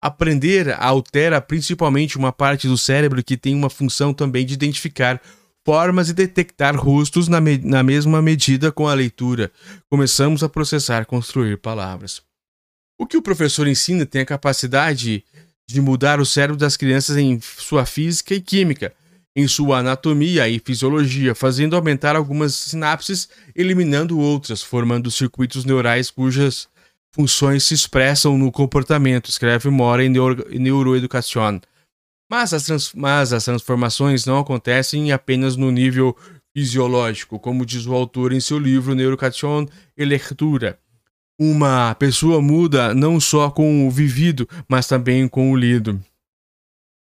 Aprender 0.02 0.76
altera 0.80 1.40
principalmente 1.40 2.18
uma 2.18 2.32
parte 2.32 2.68
do 2.68 2.76
cérebro 2.76 3.24
que 3.24 3.38
tem 3.38 3.54
uma 3.54 3.70
função 3.70 4.16
também 4.16 4.48
de 4.48 4.56
identificar 4.56 5.22
formas 5.64 6.10
e 6.10 6.14
detectar 6.16 6.76
rostos 6.76 7.28
na, 7.28 7.40
me 7.40 7.60
na 7.60 7.84
mesma 7.84 8.20
medida 8.20 8.72
com 8.72 8.88
a 8.88 8.96
leitura. 8.96 9.52
Começamos 9.92 10.42
a 10.42 10.50
processar, 10.50 11.06
construir 11.06 11.60
palavras. 11.60 12.31
O 13.02 13.08
que 13.08 13.18
o 13.18 13.22
professor 13.22 13.68
ensina 13.68 14.06
tem 14.06 14.22
a 14.22 14.26
capacidade 14.26 15.24
de 15.68 15.82
mudar 15.82 16.20
o 16.20 16.26
cérebro 16.26 16.56
das 16.56 16.78
crianças 16.78 17.18
em 17.18 17.40
sua 17.42 17.84
física 17.84 18.36
e 18.36 18.40
química, 18.40 18.94
em 19.36 19.48
sua 19.48 19.80
anatomia 19.80 20.48
e 20.48 20.60
fisiologia, 20.60 21.34
fazendo 21.34 21.76
aumentar 21.76 22.16
algumas 22.16 22.54
sinapses, 22.54 23.28
eliminando 23.56 24.20
outras, 24.20 24.62
formando 24.62 25.10
circuitos 25.10 25.66
neurais 25.66 26.12
cujas 26.12 26.68
funções 27.12 27.64
se 27.64 27.74
expressam 27.74 28.38
no 28.38 28.52
comportamento, 28.52 29.32
escreve 29.32 29.68
Mora 29.72 30.06
em 30.06 30.10
Neuro. 30.10 30.46
Mas 32.30 32.54
as, 32.54 32.94
mas 32.94 33.34
as 33.34 33.46
transformações 33.46 34.28
não 34.28 34.38
acontecem 34.38 35.12
apenas 35.12 35.56
no 35.56 35.72
nível 35.72 36.16
fisiológico, 36.56 37.40
como 37.40 37.66
diz 37.66 37.88
o 37.88 37.96
autor 37.96 38.32
em 38.32 38.40
seu 38.40 38.60
livro 38.60 38.94
Neuroeducação 38.94 39.68
e 39.98 40.06
Leitura. 40.06 40.78
Uma 41.44 41.96
pessoa 41.96 42.40
muda 42.40 42.94
não 42.94 43.20
só 43.20 43.50
com 43.50 43.88
o 43.88 43.90
vivido, 43.90 44.48
mas 44.70 44.86
também 44.86 45.28
com 45.28 45.52
o 45.52 45.56
lido. 45.56 46.00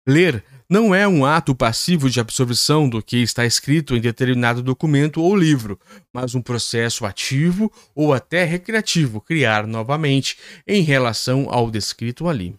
Ler 0.06 0.44
não 0.68 0.94
é 0.94 1.08
um 1.08 1.25
ato 1.25 1.54
passivo 1.54 2.11
de 2.11 2.20
absorção 2.20 2.90
do 2.90 3.02
que 3.02 3.23
está 3.23 3.47
escrito 3.47 3.97
em 3.97 4.00
determinado 4.02 4.62
documento 4.62 5.23
ou 5.23 5.35
livro, 5.35 5.80
mas 6.12 6.35
um 6.35 6.42
processo 6.42 7.06
ativo 7.06 7.73
ou 7.94 8.12
até 8.12 8.44
recreativo, 8.44 9.18
criar 9.18 9.66
novamente 9.66 10.37
em 10.66 10.82
relação 10.82 11.47
ao 11.49 11.70
descrito 11.70 12.28
ali. 12.28 12.54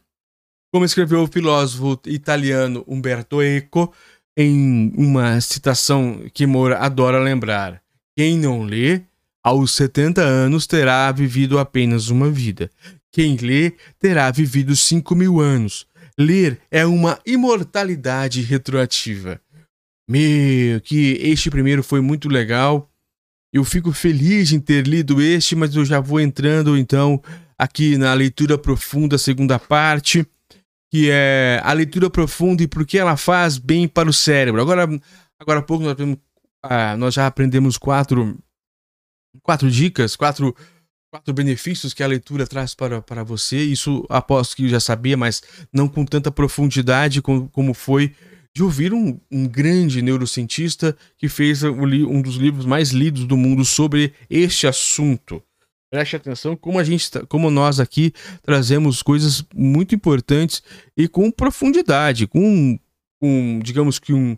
Como 0.73 0.85
escreveu 0.85 1.21
o 1.21 1.27
filósofo 1.27 1.99
italiano 2.07 2.83
Umberto 2.87 3.43
Eco 3.43 3.93
em 4.35 4.91
uma 4.97 5.39
citação 5.39 6.27
que 6.33 6.47
Moura 6.47 6.79
adora 6.79 7.19
lembrar: 7.19 7.79
quem 8.17 8.39
não 8.39 8.63
lê, 8.63 9.03
aos 9.43 9.71
70 9.71 10.21
anos 10.21 10.67
terá 10.67 11.11
vivido 11.11 11.59
apenas 11.59 12.09
uma 12.09 12.29
vida. 12.29 12.69
Quem 13.11 13.35
lê 13.37 13.73
terá 13.99 14.29
vivido 14.31 14.75
5 14.75 15.15
mil 15.15 15.39
anos. 15.39 15.87
Ler 16.17 16.59
é 16.69 16.85
uma 16.85 17.19
imortalidade 17.25 18.41
retroativa. 18.41 19.41
Meu, 20.09 20.81
que 20.81 21.17
este 21.21 21.49
primeiro 21.49 21.83
foi 21.83 22.01
muito 22.01 22.27
legal. 22.27 22.89
Eu 23.53 23.63
fico 23.63 23.91
feliz 23.91 24.51
em 24.51 24.59
ter 24.59 24.85
lido 24.85 25.21
este, 25.21 25.55
mas 25.55 25.75
eu 25.75 25.85
já 25.85 25.99
vou 25.99 26.19
entrando 26.19 26.77
então 26.77 27.21
aqui 27.57 27.97
na 27.97 28.13
leitura 28.13 28.57
profunda, 28.57 29.17
segunda 29.17 29.57
parte, 29.57 30.25
que 30.91 31.09
é 31.11 31.61
a 31.63 31.73
leitura 31.73 32.09
profunda 32.09 32.63
e 32.63 32.67
por 32.67 32.85
que 32.85 32.97
ela 32.97 33.17
faz 33.17 33.57
bem 33.57 33.87
para 33.87 34.09
o 34.09 34.13
cérebro. 34.13 34.61
Agora, 34.61 34.87
agora 35.39 35.59
há 35.59 35.63
pouco 35.63 35.83
nós, 35.83 35.95
ah, 36.63 36.97
nós 36.97 37.13
já 37.13 37.27
aprendemos 37.27 37.77
quatro, 37.77 38.37
quatro 39.43 39.69
dicas, 39.69 40.15
quatro 40.15 40.55
quatro 41.11 41.33
benefícios 41.33 41.93
que 41.93 42.03
a 42.03 42.07
leitura 42.07 42.45
traz 42.45 42.75
para, 42.75 43.01
para 43.01 43.23
você. 43.23 43.57
Isso 43.57 44.05
aposto 44.09 44.55
que 44.55 44.69
já 44.69 44.79
sabia, 44.79 45.17
mas 45.17 45.41
não 45.73 45.87
com 45.87 46.05
tanta 46.05 46.31
profundidade 46.31 47.21
como, 47.21 47.49
como 47.49 47.73
foi 47.73 48.13
de 48.55 48.63
ouvir 48.63 48.93
um, 48.93 49.19
um 49.31 49.47
grande 49.47 50.01
neurocientista 50.01 50.95
que 51.17 51.29
fez 51.29 51.63
um 51.63 52.21
dos 52.21 52.35
livros 52.35 52.65
mais 52.65 52.89
lidos 52.89 53.25
do 53.25 53.37
mundo 53.37 53.63
sobre 53.63 54.13
este 54.29 54.67
assunto. 54.67 55.41
Preste 55.91 56.15
atenção 56.15 56.55
como 56.55 56.77
a 56.77 56.83
gente, 56.83 57.09
tá, 57.09 57.25
como 57.25 57.49
nós 57.49 57.79
aqui 57.79 58.13
trazemos 58.43 59.01
coisas 59.01 59.43
muito 59.55 59.95
importantes 59.95 60.61
e 60.95 61.07
com 61.07 61.31
profundidade, 61.31 62.27
com, 62.27 62.79
com 63.19 63.59
digamos 63.63 63.97
que 63.97 64.13
um, 64.13 64.37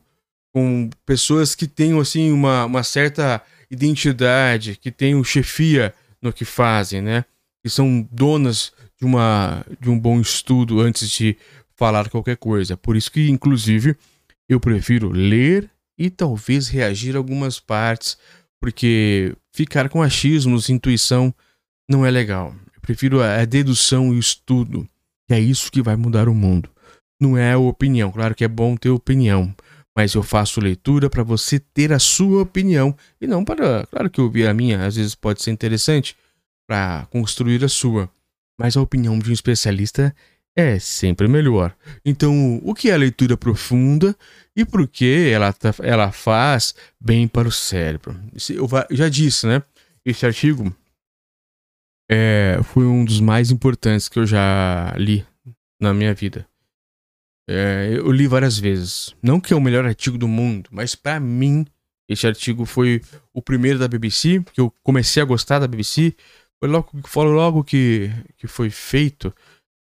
com 0.54 0.90
pessoas 1.06 1.54
que 1.54 1.68
tenham 1.68 2.00
assim 2.00 2.32
uma, 2.32 2.66
uma 2.66 2.84
certa 2.84 3.42
identidade, 3.72 4.76
que 4.76 4.92
tenham 4.92 5.24
chefia 5.24 5.94
no 6.22 6.34
que 6.34 6.44
fazem, 6.44 7.02
né? 7.02 7.26
Que 7.64 7.70
são 7.70 8.08
donas 8.12 8.74
de, 9.00 9.06
uma, 9.06 9.66
de 9.80 9.90
um 9.90 9.98
bom 9.98 10.20
estudo 10.20 10.82
antes 10.82 11.10
de 11.10 11.38
falar 11.76 12.10
qualquer 12.10 12.38
coisa. 12.38 12.76
Por 12.76 12.96
isso 12.96 13.12
que, 13.12 13.30
inclusive, 13.30 13.96
eu 14.48 14.60
prefiro 14.60 15.10
ler 15.10 15.70
e 15.98 16.10
talvez 16.10 16.68
reagir 16.68 17.16
a 17.16 17.18
algumas 17.18 17.60
partes, 17.60 18.18
porque 18.60 19.36
ficar 19.54 19.90
com 19.90 20.02
achismos, 20.02 20.70
intuição, 20.70 21.34
não 21.90 22.06
é 22.06 22.12
legal. 22.12 22.54
Eu 22.76 22.82
prefiro 22.82 23.22
a 23.22 23.44
dedução 23.46 24.14
e 24.14 24.18
o 24.18 24.20
estudo, 24.20 24.88
que 25.28 25.34
é 25.34 25.40
isso 25.40 25.72
que 25.72 25.82
vai 25.82 25.96
mudar 25.96 26.28
o 26.28 26.36
mundo. 26.36 26.70
Não 27.20 27.38
é 27.38 27.54
a 27.54 27.58
opinião. 27.58 28.12
Claro 28.12 28.36
que 28.36 28.44
é 28.44 28.48
bom 28.48 28.76
ter 28.76 28.90
opinião, 28.90 29.54
mas 29.96 30.14
eu 30.14 30.24
faço 30.24 30.62
leitura 30.62 31.10
para 31.10 31.24
você 31.24 31.60
ter 31.60 31.92
a 31.92 32.00
sua 32.00 32.44
opinião 32.44 32.96
e 33.20 33.28
não 33.28 33.44
para, 33.44 33.86
claro 33.88 34.10
que 34.10 34.22
ouvir 34.22 34.48
a 34.48 34.54
minha 34.54 34.86
às 34.86 34.96
vezes 34.96 35.16
pode 35.16 35.42
ser 35.42 35.52
interessante 35.52 36.16
para 36.68 37.06
construir 37.12 37.64
a 37.64 37.70
sua, 37.70 38.10
mas 38.60 38.78
a 38.78 38.82
opinião 38.82 39.20
de 39.20 39.30
um 39.30 39.34
especialista 39.34 40.16
é 40.56 40.80
sempre 40.80 41.28
melhor. 41.28 41.76
Então, 42.06 42.60
o 42.64 42.74
que 42.74 42.90
é 42.90 42.94
a 42.94 42.98
leitura 42.98 43.38
profunda 43.38 44.16
e 44.56 44.66
por 44.66 44.88
que 44.88 45.30
ela, 45.30 45.54
tá, 45.54 45.74
ela 45.82 46.12
faz 46.12 46.76
bem 47.00 47.28
para 47.28 47.48
o 47.48 47.52
cérebro? 47.52 48.20
Eu 48.50 48.68
já 48.92 49.10
disse, 49.10 49.48
né? 49.48 49.64
Esse 50.06 50.26
artigo 50.26 50.76
é, 52.10 52.60
foi 52.64 52.86
um 52.86 53.06
dos 53.06 53.20
mais 53.20 53.52
importantes 53.52 54.10
que 54.10 54.20
eu 54.20 54.26
já 54.26 54.94
li 54.98 55.26
na 55.80 55.94
minha 55.94 56.14
vida. 56.14 56.46
É, 57.54 57.98
eu 57.98 58.10
li 58.12 58.28
várias 58.28 58.58
vezes. 58.58 59.14
Não 59.22 59.40
que 59.40 59.54
é 59.54 59.56
o 59.56 59.62
melhor 59.62 59.86
artigo 59.86 60.18
do 60.18 60.28
mundo, 60.28 60.70
mas 60.72 60.96
para 60.96 61.20
mim, 61.20 61.66
esse 62.08 62.26
artigo 62.26 62.66
foi 62.66 63.02
o 63.34 63.42
primeiro 63.42 63.78
da 63.78 63.90
BBC, 63.90 64.42
que 64.54 64.62
eu 64.62 64.74
comecei 64.82 65.22
a 65.22 65.26
gostar 65.26 65.60
da 65.60 65.68
BBC. 65.68 66.16
Foi 66.60 66.70
logo, 66.70 66.90
foi 67.06 67.26
logo 67.26 67.64
que, 67.64 68.10
que 68.38 68.48
foi 68.48 68.70
feito, 68.70 69.34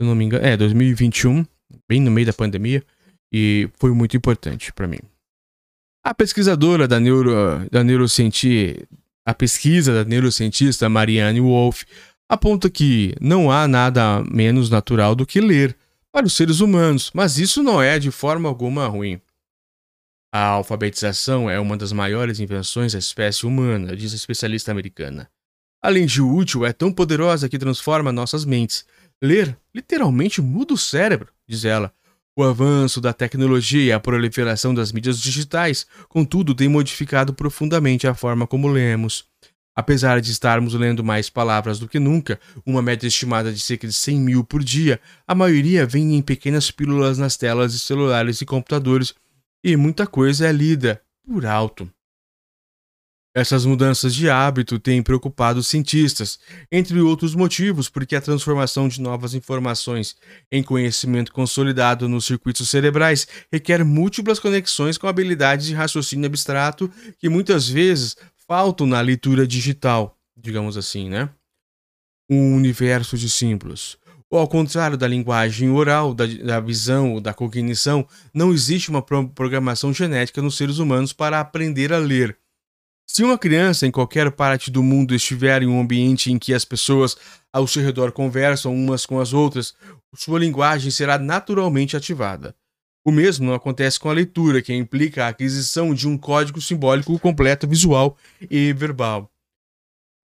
se 0.00 0.06
não 0.06 0.14
me 0.14 0.24
engano, 0.24 0.46
é 0.46 0.56
2021, 0.56 1.44
bem 1.88 2.00
no 2.00 2.10
meio 2.10 2.26
da 2.26 2.32
pandemia, 2.32 2.84
e 3.32 3.68
foi 3.80 3.90
muito 3.90 4.16
importante 4.16 4.72
para 4.72 4.86
mim. 4.86 5.00
A 6.04 6.14
pesquisadora 6.14 6.86
da, 6.86 7.00
neuro, 7.00 7.68
da 7.68 7.82
neurocientista, 7.82 8.86
a 9.26 9.34
pesquisa 9.34 9.92
da 9.92 10.04
neurocientista 10.08 10.88
Marianne 10.88 11.40
Wolff 11.40 11.84
aponta 12.28 12.70
que 12.70 13.12
não 13.20 13.50
há 13.50 13.66
nada 13.66 14.22
menos 14.30 14.70
natural 14.70 15.16
do 15.16 15.26
que 15.26 15.40
ler 15.40 15.76
para 16.16 16.24
os 16.24 16.32
seres 16.32 16.60
humanos, 16.60 17.10
mas 17.12 17.36
isso 17.36 17.62
não 17.62 17.82
é 17.82 17.98
de 17.98 18.10
forma 18.10 18.48
alguma 18.48 18.86
ruim. 18.86 19.20
A 20.32 20.46
alfabetização 20.46 21.50
é 21.50 21.60
uma 21.60 21.76
das 21.76 21.92
maiores 21.92 22.40
invenções 22.40 22.94
da 22.94 22.98
espécie 22.98 23.44
humana, 23.44 23.94
diz 23.94 24.14
a 24.14 24.16
especialista 24.16 24.70
americana. 24.70 25.30
Além 25.82 26.06
de 26.06 26.22
útil, 26.22 26.64
é 26.64 26.72
tão 26.72 26.90
poderosa 26.90 27.50
que 27.50 27.58
transforma 27.58 28.12
nossas 28.12 28.46
mentes. 28.46 28.86
Ler 29.22 29.58
literalmente 29.74 30.40
muda 30.40 30.72
o 30.72 30.78
cérebro, 30.78 31.30
diz 31.46 31.66
ela. 31.66 31.92
O 32.34 32.42
avanço 32.42 32.98
da 32.98 33.12
tecnologia 33.12 33.84
e 33.84 33.92
a 33.92 34.00
proliferação 34.00 34.74
das 34.74 34.92
mídias 34.92 35.20
digitais, 35.20 35.86
contudo, 36.08 36.54
tem 36.54 36.66
modificado 36.66 37.34
profundamente 37.34 38.06
a 38.06 38.14
forma 38.14 38.46
como 38.46 38.68
lemos. 38.68 39.26
Apesar 39.78 40.22
de 40.22 40.32
estarmos 40.32 40.72
lendo 40.72 41.04
mais 41.04 41.28
palavras 41.28 41.78
do 41.78 41.86
que 41.86 42.00
nunca, 42.00 42.40
uma 42.64 42.80
média 42.80 43.06
estimada 43.06 43.52
de 43.52 43.60
cerca 43.60 43.86
de 43.86 43.92
100 43.92 44.18
mil 44.18 44.42
por 44.42 44.64
dia, 44.64 44.98
a 45.28 45.34
maioria 45.34 45.84
vem 45.84 46.16
em 46.16 46.22
pequenas 46.22 46.70
pílulas 46.70 47.18
nas 47.18 47.36
telas 47.36 47.74
de 47.74 47.78
celulares 47.78 48.40
e 48.40 48.46
computadores, 48.46 49.14
e 49.62 49.76
muita 49.76 50.06
coisa 50.06 50.46
é 50.46 50.52
lida 50.52 51.02
por 51.22 51.44
alto. 51.44 51.90
Essas 53.36 53.66
mudanças 53.66 54.14
de 54.14 54.30
hábito 54.30 54.78
têm 54.78 55.02
preocupado 55.02 55.60
os 55.60 55.68
cientistas, 55.68 56.38
entre 56.72 56.98
outros 57.02 57.34
motivos, 57.34 57.86
porque 57.86 58.16
a 58.16 58.20
transformação 58.22 58.88
de 58.88 58.98
novas 58.98 59.34
informações 59.34 60.16
em 60.50 60.62
conhecimento 60.62 61.30
consolidado 61.30 62.08
nos 62.08 62.24
circuitos 62.24 62.70
cerebrais 62.70 63.28
requer 63.52 63.84
múltiplas 63.84 64.38
conexões 64.38 64.96
com 64.96 65.06
habilidades 65.06 65.66
de 65.66 65.74
raciocínio 65.74 66.24
abstrato 66.24 66.90
que 67.18 67.28
muitas 67.28 67.68
vezes 67.68 68.16
faltam 68.48 68.86
na 68.86 69.00
leitura 69.00 69.46
digital, 69.46 70.18
digamos 70.36 70.76
assim, 70.76 71.08
né? 71.08 71.28
Um 72.30 72.54
universo 72.54 73.16
de 73.16 73.28
símbolos. 73.28 73.98
Ou 74.28 74.40
ao 74.40 74.48
contrário 74.48 74.96
da 74.96 75.06
linguagem 75.06 75.70
oral, 75.70 76.12
da, 76.12 76.26
da 76.26 76.58
visão, 76.58 77.20
da 77.20 77.32
cognição, 77.32 78.06
não 78.34 78.52
existe 78.52 78.90
uma 78.90 79.02
programação 79.02 79.92
genética 79.92 80.42
nos 80.42 80.56
seres 80.56 80.78
humanos 80.78 81.12
para 81.12 81.38
aprender 81.38 81.92
a 81.92 81.98
ler. 81.98 82.36
Se 83.08 83.22
uma 83.22 83.38
criança 83.38 83.86
em 83.86 83.90
qualquer 83.92 84.32
parte 84.32 84.68
do 84.68 84.82
mundo 84.82 85.14
estiver 85.14 85.62
em 85.62 85.68
um 85.68 85.80
ambiente 85.80 86.32
em 86.32 86.38
que 86.38 86.52
as 86.52 86.64
pessoas 86.64 87.16
ao 87.52 87.66
seu 87.66 87.82
redor 87.82 88.10
conversam 88.10 88.74
umas 88.74 89.06
com 89.06 89.20
as 89.20 89.32
outras, 89.32 89.74
sua 90.14 90.40
linguagem 90.40 90.90
será 90.90 91.16
naturalmente 91.16 91.96
ativada. 91.96 92.54
O 93.06 93.12
mesmo 93.12 93.46
não 93.46 93.54
acontece 93.54 94.00
com 94.00 94.10
a 94.10 94.12
leitura, 94.12 94.60
que 94.60 94.74
implica 94.74 95.24
a 95.24 95.28
aquisição 95.28 95.94
de 95.94 96.08
um 96.08 96.18
código 96.18 96.60
simbólico 96.60 97.16
completo 97.20 97.64
visual 97.64 98.18
e 98.50 98.72
verbal. 98.72 99.30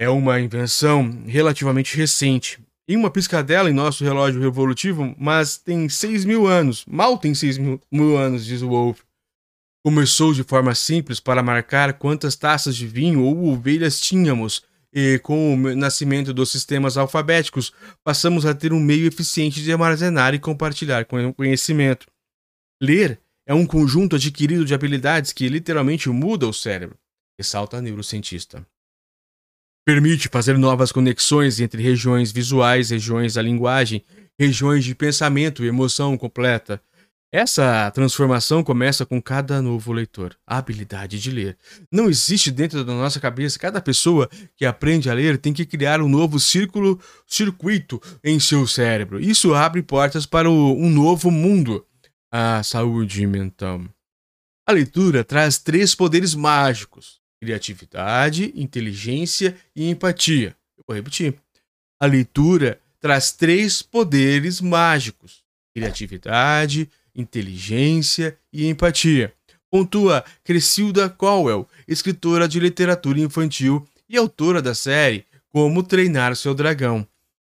É 0.00 0.08
uma 0.08 0.40
invenção 0.40 1.22
relativamente 1.24 1.96
recente. 1.96 2.58
Em 2.88 2.96
uma 2.96 3.08
piscadela 3.08 3.70
em 3.70 3.72
nosso 3.72 4.02
relógio 4.02 4.40
revolutivo, 4.40 5.14
mas 5.16 5.56
tem 5.56 5.88
6 5.88 6.24
mil 6.24 6.48
anos. 6.48 6.84
Mal 6.84 7.16
tem 7.16 7.32
6 7.36 7.56
mil, 7.56 7.80
mil 7.88 8.16
anos, 8.16 8.44
diz 8.44 8.62
Wolf. 8.62 9.02
Começou 9.84 10.34
de 10.34 10.42
forma 10.42 10.74
simples 10.74 11.20
para 11.20 11.40
marcar 11.40 11.92
quantas 11.92 12.34
taças 12.34 12.74
de 12.74 12.88
vinho 12.88 13.22
ou 13.22 13.52
ovelhas 13.52 14.00
tínhamos, 14.00 14.64
e 14.92 15.20
com 15.20 15.54
o 15.54 15.76
nascimento 15.76 16.34
dos 16.34 16.50
sistemas 16.50 16.96
alfabéticos, 16.96 17.72
passamos 18.02 18.44
a 18.44 18.52
ter 18.52 18.72
um 18.72 18.80
meio 18.80 19.06
eficiente 19.06 19.62
de 19.62 19.70
armazenar 19.70 20.34
e 20.34 20.40
compartilhar 20.40 21.06
conhecimento. 21.36 22.11
Ler 22.82 23.20
é 23.46 23.54
um 23.54 23.64
conjunto 23.64 24.16
adquirido 24.16 24.64
de 24.64 24.74
habilidades 24.74 25.32
que 25.32 25.48
literalmente 25.48 26.08
muda 26.08 26.48
o 26.48 26.52
cérebro, 26.52 26.98
ressalta 27.38 27.76
a 27.76 27.80
neurocientista. 27.80 28.66
Permite 29.86 30.28
fazer 30.28 30.58
novas 30.58 30.90
conexões 30.90 31.60
entre 31.60 31.80
regiões 31.80 32.32
visuais, 32.32 32.90
regiões 32.90 33.34
da 33.34 33.42
linguagem, 33.42 34.04
regiões 34.36 34.84
de 34.84 34.96
pensamento 34.96 35.62
e 35.62 35.68
emoção 35.68 36.18
completa. 36.18 36.82
Essa 37.32 37.88
transformação 37.92 38.64
começa 38.64 39.06
com 39.06 39.22
cada 39.22 39.62
novo 39.62 39.92
leitor, 39.92 40.36
a 40.44 40.58
habilidade 40.58 41.20
de 41.20 41.30
ler. 41.30 41.56
Não 41.90 42.10
existe 42.10 42.50
dentro 42.50 42.84
da 42.84 42.94
nossa 42.94 43.20
cabeça, 43.20 43.60
cada 43.60 43.80
pessoa 43.80 44.28
que 44.56 44.66
aprende 44.66 45.08
a 45.08 45.14
ler 45.14 45.38
tem 45.38 45.52
que 45.52 45.64
criar 45.64 46.00
um 46.00 46.08
novo 46.08 46.40
círculo, 46.40 47.00
circuito 47.28 48.02
em 48.24 48.40
seu 48.40 48.66
cérebro. 48.66 49.20
Isso 49.20 49.54
abre 49.54 49.82
portas 49.82 50.26
para 50.26 50.50
um 50.50 50.90
novo 50.90 51.30
mundo 51.30 51.86
a 52.32 52.62
saúde 52.62 53.26
mental. 53.26 53.84
A 54.66 54.72
leitura 54.72 55.22
traz 55.22 55.58
três 55.58 55.94
poderes 55.94 56.34
mágicos: 56.34 57.20
criatividade, 57.38 58.50
inteligência 58.56 59.54
e 59.76 59.90
empatia. 59.90 60.56
Eu 60.78 60.84
vou 60.88 60.96
repetir. 60.96 61.34
A 62.00 62.06
leitura 62.06 62.80
traz 62.98 63.32
três 63.32 63.82
poderes 63.82 64.62
mágicos: 64.62 65.44
criatividade, 65.74 66.88
inteligência 67.14 68.38
e 68.50 68.66
empatia. 68.66 69.34
Pontua 69.70 70.24
Crescilda 70.42 71.10
Cowell, 71.10 71.68
escritora 71.86 72.48
de 72.48 72.58
literatura 72.58 73.20
infantil 73.20 73.86
e 74.08 74.16
autora 74.16 74.62
da 74.62 74.74
série 74.74 75.26
Como 75.50 75.82
Treinar 75.82 76.34
Seu 76.34 76.54
Dragão. 76.54 77.06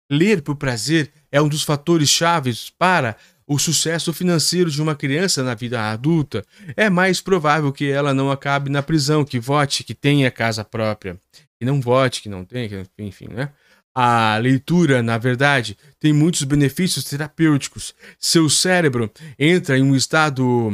Ler 0.10 0.42
por 0.42 0.56
prazer 0.56 1.12
é 1.32 1.42
um 1.42 1.48
dos 1.48 1.64
fatores 1.64 2.10
chaves 2.10 2.70
para 2.70 3.18
o 3.48 3.60
sucesso 3.60 4.14
financeiro 4.14 4.70
de 4.70 4.82
uma 4.82 4.96
criança 4.96 5.44
na 5.44 5.54
vida 5.54 5.92
adulta, 5.92 6.44
é 6.76 6.90
mais 6.90 7.22
provável 7.22 7.72
que 7.72 7.90
ela 7.90 8.14
não 8.14 8.32
acabe 8.32 8.70
na 8.70 8.82
prisão, 8.82 9.26
que 9.26 9.40
vote, 9.40 9.84
que 9.84 9.94
tenha 9.94 10.32
casa 10.32 10.64
própria, 10.64 11.18
que 11.60 11.66
não 11.66 11.82
vote, 11.82 12.22
que 12.22 12.30
não 12.30 12.46
tenha, 12.46 12.86
enfim, 12.98 13.28
né? 13.28 13.50
A 13.96 14.38
leitura, 14.38 15.04
na 15.04 15.20
verdade, 15.20 15.78
tem 16.00 16.12
muitos 16.12 16.44
benefícios 16.44 17.04
terapêuticos. 17.06 17.94
Seu 18.18 18.50
cérebro 18.50 19.12
entra 19.38 19.78
em 19.78 19.84
um 19.84 19.96
estado 19.96 20.72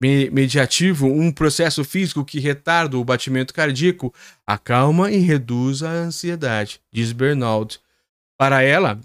mediativo, 0.00 1.06
um 1.06 1.30
processo 1.30 1.84
físico 1.84 2.24
que 2.24 2.40
retarda 2.40 2.96
o 2.96 3.04
batimento 3.04 3.52
cardíaco, 3.52 4.12
acalma 4.46 5.10
e 5.10 5.18
reduz 5.18 5.82
a 5.82 5.90
ansiedade, 5.90 6.80
diz 6.92 7.12
Bernald. 7.12 7.78
Para 8.36 8.62
ela, 8.62 9.00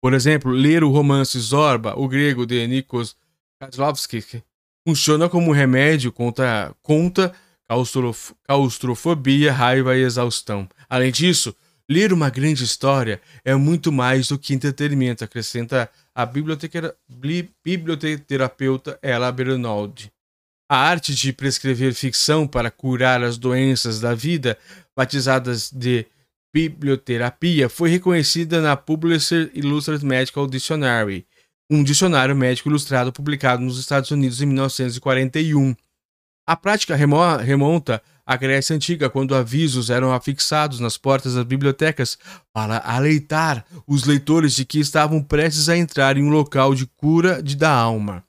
por 0.00 0.14
exemplo, 0.14 0.50
ler 0.50 0.82
o 0.82 0.90
romance 0.90 1.38
Zorba, 1.38 1.94
o 1.96 2.08
grego 2.08 2.46
de 2.46 2.66
Nikos 2.66 3.14
Kozlovsky, 3.60 4.42
funciona 4.86 5.28
como 5.28 5.52
remédio 5.52 6.10
contra, 6.10 6.74
contra 6.82 7.34
claustrofobia, 8.46 9.52
raiva 9.52 9.96
e 9.96 10.02
exaustão. 10.02 10.68
Além 10.88 11.12
disso, 11.12 11.54
ler 11.88 12.12
uma 12.12 12.28
grande 12.30 12.64
história 12.64 13.20
é 13.44 13.54
muito 13.54 13.92
mais 13.92 14.26
do 14.28 14.38
que 14.38 14.54
entretenimento, 14.54 15.22
acrescenta 15.22 15.88
a 16.14 16.26
biblioterapeuta 16.26 18.98
Ella 19.02 19.30
Bernaldi. 19.30 20.10
A 20.68 20.76
arte 20.76 21.14
de 21.14 21.32
prescrever 21.32 21.94
ficção 21.94 22.46
para 22.46 22.70
curar 22.70 23.22
as 23.22 23.36
doenças 23.36 24.00
da 24.00 24.14
vida, 24.14 24.56
batizadas 24.96 25.70
de 25.70 26.06
biblioterapia 26.52 27.68
foi 27.68 27.90
reconhecida 27.90 28.60
na 28.60 28.76
Publisher 28.76 29.50
Illustrated 29.54 30.04
Medical 30.04 30.46
Dictionary, 30.46 31.26
um 31.70 31.84
dicionário 31.84 32.34
médico 32.34 32.68
ilustrado 32.68 33.12
publicado 33.12 33.62
nos 33.62 33.78
Estados 33.78 34.10
Unidos 34.10 34.42
em 34.42 34.46
1941. 34.46 35.74
A 36.46 36.56
prática 36.56 36.96
remonta 36.96 38.02
à 38.26 38.36
Grécia 38.36 38.74
Antiga, 38.74 39.08
quando 39.08 39.34
avisos 39.34 39.90
eram 39.90 40.12
afixados 40.12 40.80
nas 40.80 40.96
portas 40.96 41.34
das 41.34 41.44
bibliotecas 41.44 42.18
para 42.52 42.78
aleitar 42.78 43.64
os 43.86 44.04
leitores 44.04 44.54
de 44.54 44.64
que 44.64 44.80
estavam 44.80 45.22
prestes 45.22 45.68
a 45.68 45.76
entrar 45.76 46.16
em 46.16 46.24
um 46.24 46.30
local 46.30 46.74
de 46.74 46.86
cura 46.86 47.42
de 47.42 47.56
da 47.56 47.70
alma. 47.70 48.24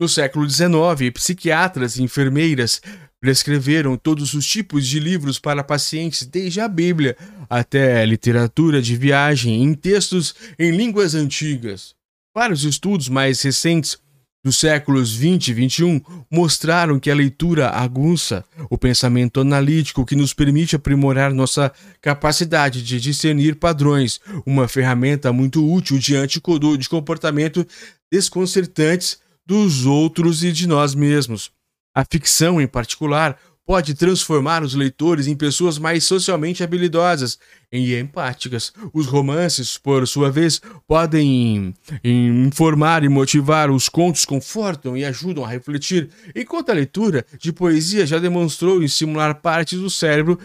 No 0.00 0.08
século 0.08 0.48
XIX, 0.48 1.10
psiquiatras 1.12 1.96
e 1.96 2.04
enfermeiras 2.04 2.80
prescreveram 3.20 3.96
todos 3.96 4.32
os 4.32 4.46
tipos 4.46 4.86
de 4.86 5.00
livros 5.00 5.40
para 5.40 5.64
pacientes, 5.64 6.24
desde 6.24 6.60
a 6.60 6.68
Bíblia 6.68 7.16
até 7.50 8.06
literatura 8.06 8.80
de 8.80 8.96
viagem 8.96 9.60
em 9.60 9.74
textos 9.74 10.36
em 10.56 10.70
línguas 10.70 11.16
antigas. 11.16 11.96
Vários 12.32 12.62
estudos 12.62 13.08
mais 13.08 13.42
recentes 13.42 13.98
dos 14.44 14.56
séculos 14.58 15.12
20 15.16 15.48
e 15.48 15.52
21 15.52 16.00
mostraram 16.30 17.00
que 17.00 17.10
a 17.10 17.14
leitura 17.14 17.70
aguça 17.70 18.44
o 18.70 18.78
pensamento 18.78 19.40
analítico 19.40 20.06
que 20.06 20.14
nos 20.14 20.32
permite 20.32 20.76
aprimorar 20.76 21.34
nossa 21.34 21.72
capacidade 22.00 22.84
de 22.84 23.00
discernir 23.00 23.56
padrões, 23.56 24.20
uma 24.46 24.68
ferramenta 24.68 25.32
muito 25.32 25.68
útil 25.68 25.98
diante 25.98 26.40
de 26.78 26.88
comportamento 26.88 27.66
desconcertantes 28.12 29.18
dos 29.48 29.86
outros 29.86 30.44
e 30.44 30.52
de 30.52 30.68
nós 30.68 30.94
mesmos. 30.94 31.50
A 31.94 32.04
ficção, 32.04 32.60
em 32.60 32.66
particular, 32.66 33.38
pode 33.64 33.94
transformar 33.94 34.62
os 34.62 34.74
leitores 34.74 35.26
em 35.26 35.34
pessoas 35.34 35.78
mais 35.78 36.04
socialmente 36.04 36.62
habilidosas 36.62 37.38
e 37.72 37.96
empáticas. 37.96 38.74
Os 38.92 39.06
romances, 39.06 39.78
por 39.78 40.06
sua 40.06 40.30
vez, 40.30 40.60
podem 40.86 41.74
informar 42.04 43.04
e 43.04 43.08
motivar. 43.08 43.70
Os 43.70 43.88
contos 43.88 44.26
confortam 44.26 44.94
e 44.94 45.04
ajudam 45.04 45.46
a 45.46 45.48
refletir, 45.48 46.10
enquanto 46.36 46.68
a 46.68 46.74
leitura 46.74 47.24
de 47.38 47.50
poesia 47.50 48.06
já 48.06 48.18
demonstrou 48.18 48.82
estimular 48.82 49.36
partes 49.36 49.78
do 49.78 49.88
cérebro 49.88 50.38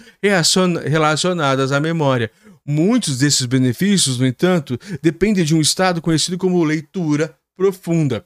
relacionadas 0.89 1.73
à 1.73 1.79
memória. 1.81 2.31
Muitos 2.65 3.17
desses 3.17 3.45
benefícios, 3.45 4.17
no 4.17 4.25
entanto, 4.25 4.79
dependem 5.01 5.43
de 5.43 5.53
um 5.53 5.59
estado 5.59 6.01
conhecido 6.01 6.37
como 6.37 6.63
leitura 6.63 7.35
profunda. 7.55 8.25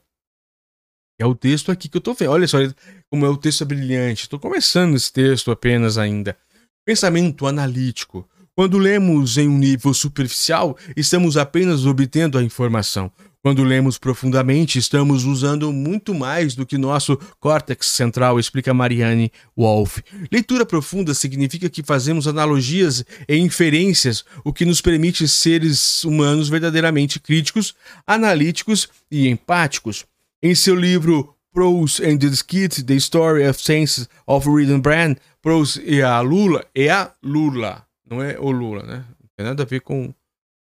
É 1.19 1.25
o 1.25 1.33
texto 1.33 1.71
aqui 1.71 1.89
que 1.89 1.97
eu 1.97 2.01
tô 2.01 2.13
vendo. 2.13 2.31
Olha 2.31 2.47
só 2.47 2.57
como 3.09 3.25
é 3.25 3.29
o 3.29 3.37
texto 3.37 3.63
é 3.63 3.65
brilhante. 3.65 4.23
Estou 4.23 4.39
começando 4.39 4.95
esse 4.95 5.11
texto 5.11 5.49
apenas 5.51 5.97
ainda. 5.97 6.37
Pensamento 6.85 7.47
analítico. 7.47 8.27
Quando 8.55 8.77
lemos 8.77 9.37
em 9.37 9.47
um 9.47 9.57
nível 9.57 9.93
superficial, 9.93 10.77
estamos 10.95 11.37
apenas 11.37 11.85
obtendo 11.85 12.37
a 12.37 12.43
informação. 12.43 13.11
Quando 13.43 13.63
lemos 13.63 13.97
profundamente, 13.97 14.79
estamos 14.79 15.23
usando 15.23 15.71
muito 15.71 16.13
mais 16.13 16.55
do 16.55 16.65
que 16.65 16.77
nosso 16.77 17.17
córtex 17.39 17.85
central, 17.87 18.39
explica 18.39 18.73
Marianne 18.73 19.31
Wolff. 19.55 20.03
Leitura 20.31 20.65
profunda 20.65 21.13
significa 21.13 21.69
que 21.69 21.83
fazemos 21.83 22.27
analogias 22.27 23.05
e 23.27 23.37
inferências, 23.37 24.25
o 24.43 24.51
que 24.51 24.65
nos 24.65 24.81
permite 24.81 25.27
seres 25.27 26.03
humanos 26.03 26.49
verdadeiramente 26.49 27.19
críticos, 27.19 27.75
analíticos 28.05 28.89
e 29.09 29.27
empáticos. 29.27 30.05
Em 30.41 30.53
seu 30.53 30.75
livro 30.75 31.35
Prose 31.51 31.99
and 32.05 32.19
the 32.19 32.27
Skit, 32.27 32.83
The 32.83 32.93
Story 32.95 33.47
of 33.47 33.59
Sense 33.59 34.07
of 34.27 34.47
Reading 34.47 34.79
Brand, 34.79 35.17
Prose 35.41 35.81
e 35.83 35.99
a 36.03 36.21
Lula, 36.21 36.63
é 36.75 36.91
a 36.91 37.11
Lula, 37.23 37.83
não 38.07 38.21
é 38.21 38.37
o 38.37 38.51
Lula, 38.51 38.83
né? 38.83 39.03
Não 39.19 39.29
tem 39.35 39.43
nada 39.47 39.63
a 39.63 39.65
ver 39.65 39.81
com, 39.81 40.13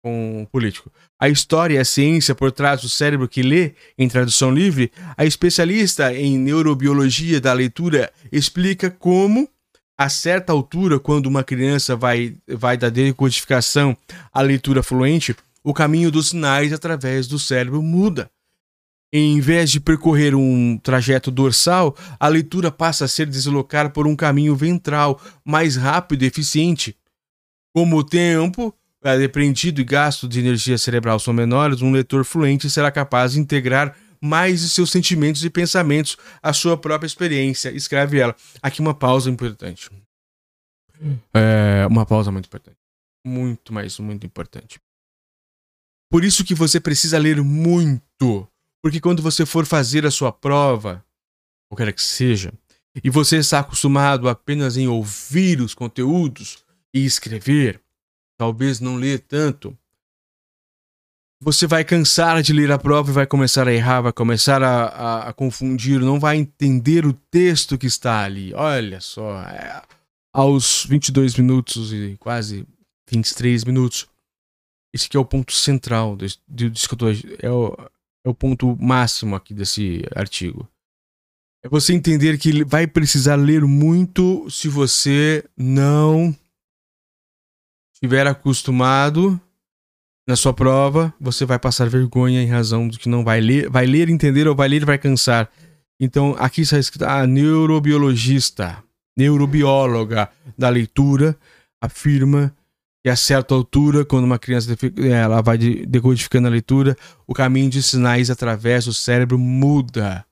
com 0.04 0.48
político. 0.52 0.92
A 1.20 1.30
história 1.30 1.74
e 1.74 1.78
a 1.80 1.86
ciência 1.86 2.36
por 2.36 2.52
trás 2.52 2.84
do 2.84 2.90
cérebro 2.90 3.28
que 3.28 3.42
lê, 3.42 3.74
em 3.98 4.08
tradução 4.08 4.54
livre, 4.54 4.92
a 5.18 5.26
especialista 5.26 6.14
em 6.14 6.38
neurobiologia 6.38 7.42
da 7.42 7.52
leitura 7.52 8.14
explica 8.32 8.92
como, 8.92 9.50
a 9.98 10.10
certa 10.10 10.54
altura, 10.54 11.00
quando 11.00 11.26
uma 11.26 11.44
criança 11.44 11.96
vai, 11.96 12.36
vai 12.48 12.78
da 12.78 12.90
decodificação 12.90 13.98
à 14.32 14.42
leitura 14.42 14.84
fluente, 14.84 15.36
o 15.64 15.74
caminho 15.74 16.12
dos 16.12 16.30
sinais 16.30 16.72
através 16.72 17.26
do 17.26 17.40
cérebro 17.40 17.82
muda. 17.82 18.30
Em 19.18 19.40
vez 19.40 19.72
de 19.72 19.80
percorrer 19.80 20.36
um 20.36 20.78
trajeto 20.78 21.32
dorsal, 21.32 21.96
a 22.20 22.28
leitura 22.28 22.70
passa 22.70 23.06
a 23.06 23.08
ser 23.08 23.26
deslocada 23.28 23.90
por 23.90 24.06
um 24.06 24.14
caminho 24.14 24.54
ventral 24.58 25.22
mais 25.42 25.78
rápido 25.78 26.24
e 26.24 26.26
eficiente. 26.26 26.98
Como 27.74 27.96
o 27.96 28.04
tempo 28.04 28.78
é 29.02 29.18
depreendido 29.18 29.80
e 29.80 29.86
gasto 29.86 30.28
de 30.28 30.42
energia 30.42 30.78
cerebral 30.78 31.18
são 31.18 31.34
menores, 31.34 31.82
um 31.82 31.94
leitor 31.94 32.26
fluente 32.26 32.70
será 32.70 32.92
capaz 32.92 33.32
de 33.32 33.40
integrar 33.40 33.96
mais 34.22 34.60
de 34.60 34.70
seus 34.70 34.92
sentimentos 34.92 35.46
e 35.46 35.50
pensamentos 35.50 36.18
à 36.44 36.52
sua 36.52 36.76
própria 36.76 37.08
experiência. 37.08 37.70
Escreve 37.70 38.20
ela. 38.20 38.36
Aqui 38.62 38.82
uma 38.82 38.94
pausa 38.94 39.30
importante. 39.30 39.90
É 41.34 41.88
uma 41.90 42.06
pausa 42.06 42.34
muito 42.34 42.48
importante. 42.48 42.76
Muito 43.26 43.74
mais, 43.74 43.98
muito 43.98 44.26
importante. 44.26 44.78
Por 46.12 46.26
isso 46.26 46.44
que 46.44 46.54
você 46.54 46.82
precisa 46.82 47.18
ler 47.18 47.42
muito 47.42 48.46
porque 48.86 49.02
quando 49.02 49.24
você 49.24 49.48
for 49.48 49.66
fazer 49.66 50.06
a 50.06 50.12
sua 50.12 50.32
prova, 50.32 51.04
qualquer 51.68 51.92
que 51.92 52.04
seja, 52.04 52.54
e 53.04 53.10
você 53.10 53.38
está 53.38 53.62
acostumado 53.62 54.30
apenas 54.30 54.78
em 54.78 54.88
ouvir 54.88 55.60
os 55.60 55.74
conteúdos 55.74 56.64
e 56.94 57.04
escrever, 57.04 57.82
talvez 58.38 58.80
não 58.80 58.96
ler 58.96 59.22
tanto, 59.22 59.76
você 61.42 61.66
vai 61.66 61.84
cansar 61.84 62.44
de 62.44 62.54
ler 62.54 62.72
a 62.72 62.78
prova 62.78 63.10
e 63.10 63.14
vai 63.16 63.26
começar 63.26 63.68
a 63.68 63.74
errar, 63.74 64.02
vai 64.02 64.14
começar 64.14 64.62
a, 64.62 64.86
a, 64.86 65.30
a 65.30 65.34
confundir, 65.34 66.00
não 66.00 66.20
vai 66.20 66.38
entender 66.38 67.08
o 67.08 67.14
texto 67.14 67.80
que 67.80 67.88
está 67.88 68.24
ali. 68.24 68.54
Olha 68.54 69.02
só, 69.02 69.42
é, 69.46 69.82
aos 70.32 70.86
22 70.86 71.38
minutos 71.38 71.92
e 71.92 72.16
quase 72.20 72.68
23 73.10 73.64
minutos, 73.64 74.08
esse 74.94 75.08
aqui 75.08 75.18
é 75.18 75.20
o 75.20 75.26
ponto 75.26 75.54
central 75.54 76.16
do, 76.16 76.28
do, 76.48 76.70
do, 76.70 77.08
é 77.42 77.50
o, 77.50 77.76
é 78.26 78.30
o 78.30 78.34
ponto 78.34 78.76
máximo 78.82 79.36
aqui 79.36 79.54
desse 79.54 80.04
artigo. 80.16 80.68
É 81.64 81.70
você 81.70 81.94
entender 81.94 82.38
que 82.38 82.64
vai 82.64 82.88
precisar 82.88 83.36
ler 83.36 83.62
muito 83.64 84.50
se 84.50 84.68
você 84.68 85.44
não 85.56 86.36
estiver 87.94 88.28
acostumado 88.28 89.40
na 90.28 90.36
sua 90.36 90.54
prova, 90.54 91.14
você 91.20 91.46
vai 91.46 91.60
passar 91.60 91.88
vergonha 91.88 92.42
em 92.42 92.48
razão 92.48 92.88
de 92.88 92.98
que 92.98 93.08
não 93.08 93.24
vai 93.24 93.40
ler, 93.40 93.70
vai 93.70 93.86
ler, 93.86 94.10
entender 94.10 94.48
ou 94.48 94.56
vai 94.56 94.68
ler 94.68 94.84
vai 94.84 94.98
cansar. 94.98 95.50
Então, 96.00 96.36
aqui 96.40 96.62
está 96.62 96.80
escrito 96.80 97.04
a 97.04 97.20
ah, 97.20 97.28
neurobiologista, 97.28 98.84
neurobióloga 99.16 100.30
da 100.58 100.68
leitura 100.68 101.38
afirma 101.80 102.56
e 103.06 103.10
a 103.10 103.16
certa 103.16 103.54
altura, 103.54 104.04
quando 104.04 104.26
uma 104.26 104.40
criança 104.40 104.76
ela 105.14 105.40
vai 105.40 105.60
decodificando 105.60 106.48
a 106.48 106.52
leitura, 106.52 106.98
o 107.28 107.36
caminho 107.36 107.70
de 107.70 107.84
sinais 107.84 108.32
através 108.32 108.86
do 108.86 108.94
cérebro 108.94 109.38
muda. 109.38 110.26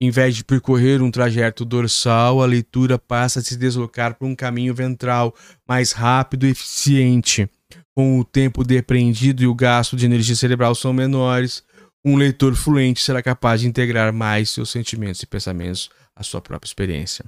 Em 0.00 0.10
vez 0.10 0.34
de 0.34 0.42
percorrer 0.42 1.00
um 1.00 1.12
trajeto 1.12 1.64
dorsal, 1.64 2.42
a 2.42 2.46
leitura 2.46 2.98
passa 2.98 3.38
a 3.38 3.42
se 3.42 3.56
deslocar 3.56 4.16
por 4.18 4.26
um 4.26 4.34
caminho 4.34 4.74
ventral 4.74 5.32
mais 5.66 5.92
rápido 5.92 6.44
e 6.44 6.50
eficiente. 6.50 7.48
Com 7.94 8.18
o 8.18 8.24
tempo 8.24 8.64
depreendido 8.64 9.44
e 9.44 9.46
o 9.46 9.54
gasto 9.54 9.94
de 9.94 10.04
energia 10.04 10.34
cerebral 10.34 10.74
são 10.74 10.92
menores, 10.92 11.62
um 12.04 12.16
leitor 12.16 12.56
fluente 12.56 13.00
será 13.00 13.22
capaz 13.22 13.60
de 13.60 13.68
integrar 13.68 14.12
mais 14.12 14.50
seus 14.50 14.70
sentimentos 14.70 15.22
e 15.22 15.26
pensamentos 15.26 15.88
à 16.16 16.24
sua 16.24 16.40
própria 16.40 16.66
experiência. 16.66 17.24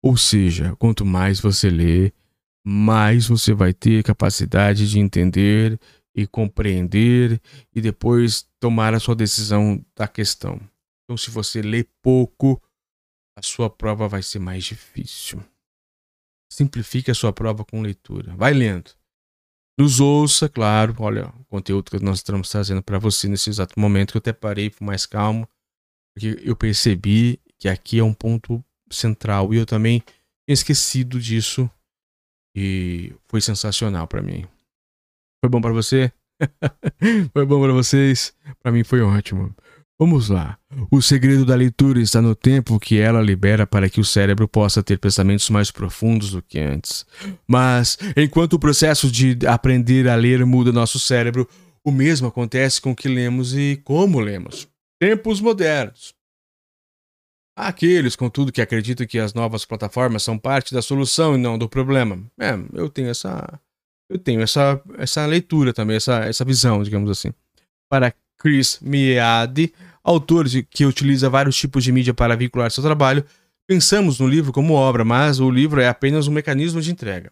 Ou 0.00 0.16
seja, 0.16 0.76
quanto 0.78 1.04
mais 1.04 1.40
você 1.40 1.68
lê, 1.68 2.12
mais 2.64 3.26
você 3.26 3.52
vai 3.54 3.72
ter 3.72 4.02
capacidade 4.02 4.88
de 4.88 4.98
entender 4.98 5.78
e 6.14 6.26
compreender 6.26 7.40
e 7.74 7.80
depois 7.80 8.48
tomar 8.58 8.94
a 8.94 9.00
sua 9.00 9.14
decisão 9.14 9.84
da 9.96 10.06
questão. 10.06 10.60
Então, 11.04 11.16
se 11.16 11.30
você 11.30 11.62
lê 11.62 11.84
pouco, 12.02 12.60
a 13.36 13.42
sua 13.42 13.70
prova 13.70 14.06
vai 14.08 14.22
ser 14.22 14.38
mais 14.38 14.64
difícil. 14.64 15.42
Simplifique 16.52 17.10
a 17.10 17.14
sua 17.14 17.32
prova 17.32 17.64
com 17.64 17.80
leitura. 17.80 18.34
Vai 18.36 18.52
lendo. 18.52 18.90
Nos 19.78 20.00
ouça, 20.00 20.48
claro. 20.48 20.94
Olha, 20.98 21.28
o 21.28 21.44
conteúdo 21.46 21.90
que 21.90 22.04
nós 22.04 22.18
estamos 22.18 22.50
trazendo 22.50 22.82
para 22.82 22.98
você 22.98 23.28
nesse 23.28 23.48
exato 23.48 23.78
momento, 23.78 24.12
que 24.12 24.18
eu 24.18 24.20
até 24.20 24.32
parei 24.32 24.68
por 24.68 24.84
mais 24.84 25.06
calmo, 25.06 25.48
porque 26.14 26.40
eu 26.44 26.54
percebi 26.54 27.40
que 27.58 27.68
aqui 27.68 27.98
é 27.98 28.04
um 28.04 28.12
ponto 28.12 28.62
central 28.90 29.54
e 29.54 29.58
eu 29.58 29.66
também 29.66 30.00
tinha 30.00 30.54
esquecido 30.54 31.20
disso 31.20 31.70
e 32.54 33.12
foi 33.28 33.40
sensacional 33.40 34.06
para 34.06 34.22
mim. 34.22 34.44
Foi 35.42 35.50
bom 35.50 35.60
para 35.60 35.72
você? 35.72 36.12
foi 37.32 37.46
bom 37.46 37.60
para 37.60 37.72
vocês? 37.72 38.34
Para 38.62 38.72
mim 38.72 38.84
foi 38.84 39.00
ótimo. 39.00 39.54
Vamos 39.98 40.30
lá. 40.30 40.58
O 40.90 41.02
segredo 41.02 41.44
da 41.44 41.54
leitura 41.54 42.00
está 42.00 42.22
no 42.22 42.34
tempo 42.34 42.80
que 42.80 42.98
ela 42.98 43.20
libera 43.20 43.66
para 43.66 43.90
que 43.90 44.00
o 44.00 44.04
cérebro 44.04 44.48
possa 44.48 44.82
ter 44.82 44.98
pensamentos 44.98 45.50
mais 45.50 45.70
profundos 45.70 46.30
do 46.30 46.40
que 46.40 46.58
antes. 46.58 47.04
Mas, 47.46 47.98
enquanto 48.16 48.54
o 48.54 48.58
processo 48.58 49.10
de 49.10 49.36
aprender 49.46 50.08
a 50.08 50.14
ler 50.14 50.46
muda 50.46 50.72
nosso 50.72 50.98
cérebro, 50.98 51.46
o 51.84 51.92
mesmo 51.92 52.26
acontece 52.26 52.80
com 52.80 52.92
o 52.92 52.96
que 52.96 53.08
lemos 53.08 53.54
e 53.54 53.78
como 53.84 54.20
lemos. 54.20 54.66
Tempos 54.98 55.38
modernos. 55.38 56.14
Aqueles, 57.66 58.16
contudo, 58.16 58.50
que 58.50 58.62
acreditam 58.62 59.06
que 59.06 59.18
as 59.18 59.34
novas 59.34 59.64
plataformas 59.64 60.22
são 60.22 60.38
parte 60.38 60.72
da 60.72 60.80
solução 60.80 61.34
e 61.34 61.38
não 61.38 61.58
do 61.58 61.68
problema. 61.68 62.18
É, 62.38 62.58
eu 62.72 62.88
tenho 62.88 63.08
essa 63.08 63.60
eu 64.08 64.18
tenho 64.18 64.40
essa, 64.40 64.80
essa 64.98 65.24
leitura 65.24 65.72
também, 65.72 65.96
essa, 65.96 66.24
essa 66.24 66.44
visão, 66.44 66.82
digamos 66.82 67.08
assim. 67.10 67.32
Para 67.88 68.12
Chris 68.36 68.80
Meade, 68.82 69.72
autor 70.02 70.48
de, 70.48 70.64
que 70.64 70.84
utiliza 70.84 71.30
vários 71.30 71.56
tipos 71.56 71.84
de 71.84 71.92
mídia 71.92 72.12
para 72.12 72.34
vincular 72.34 72.70
seu 72.72 72.82
trabalho, 72.82 73.24
pensamos 73.68 74.18
no 74.18 74.26
livro 74.26 74.52
como 74.52 74.74
obra, 74.74 75.04
mas 75.04 75.38
o 75.38 75.48
livro 75.48 75.80
é 75.80 75.86
apenas 75.86 76.26
um 76.26 76.32
mecanismo 76.32 76.80
de 76.80 76.90
entrega. 76.90 77.30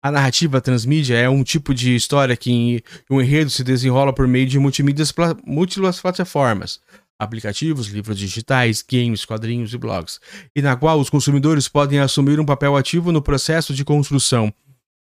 A 0.00 0.10
narrativa 0.10 0.60
transmídia 0.60 1.16
é 1.16 1.28
um 1.28 1.42
tipo 1.42 1.74
de 1.74 1.96
história 1.96 2.36
que 2.36 2.84
um 3.10 3.20
enredo 3.20 3.50
se 3.50 3.64
desenrola 3.64 4.12
por 4.12 4.28
meio 4.28 4.46
de 4.46 4.58
multimídias 4.58 5.12
múltiplas 5.44 6.00
plataformas, 6.00 6.78
aplicativos, 7.18 7.86
livros 7.86 8.18
digitais, 8.18 8.82
games, 8.82 9.24
quadrinhos 9.24 9.72
e 9.72 9.78
blogs, 9.78 10.20
e 10.54 10.60
na 10.60 10.76
qual 10.76 10.98
os 10.98 11.10
consumidores 11.10 11.68
podem 11.68 11.98
assumir 11.98 12.40
um 12.40 12.44
papel 12.44 12.76
ativo 12.76 13.12
no 13.12 13.22
processo 13.22 13.74
de 13.74 13.84
construção. 13.84 14.52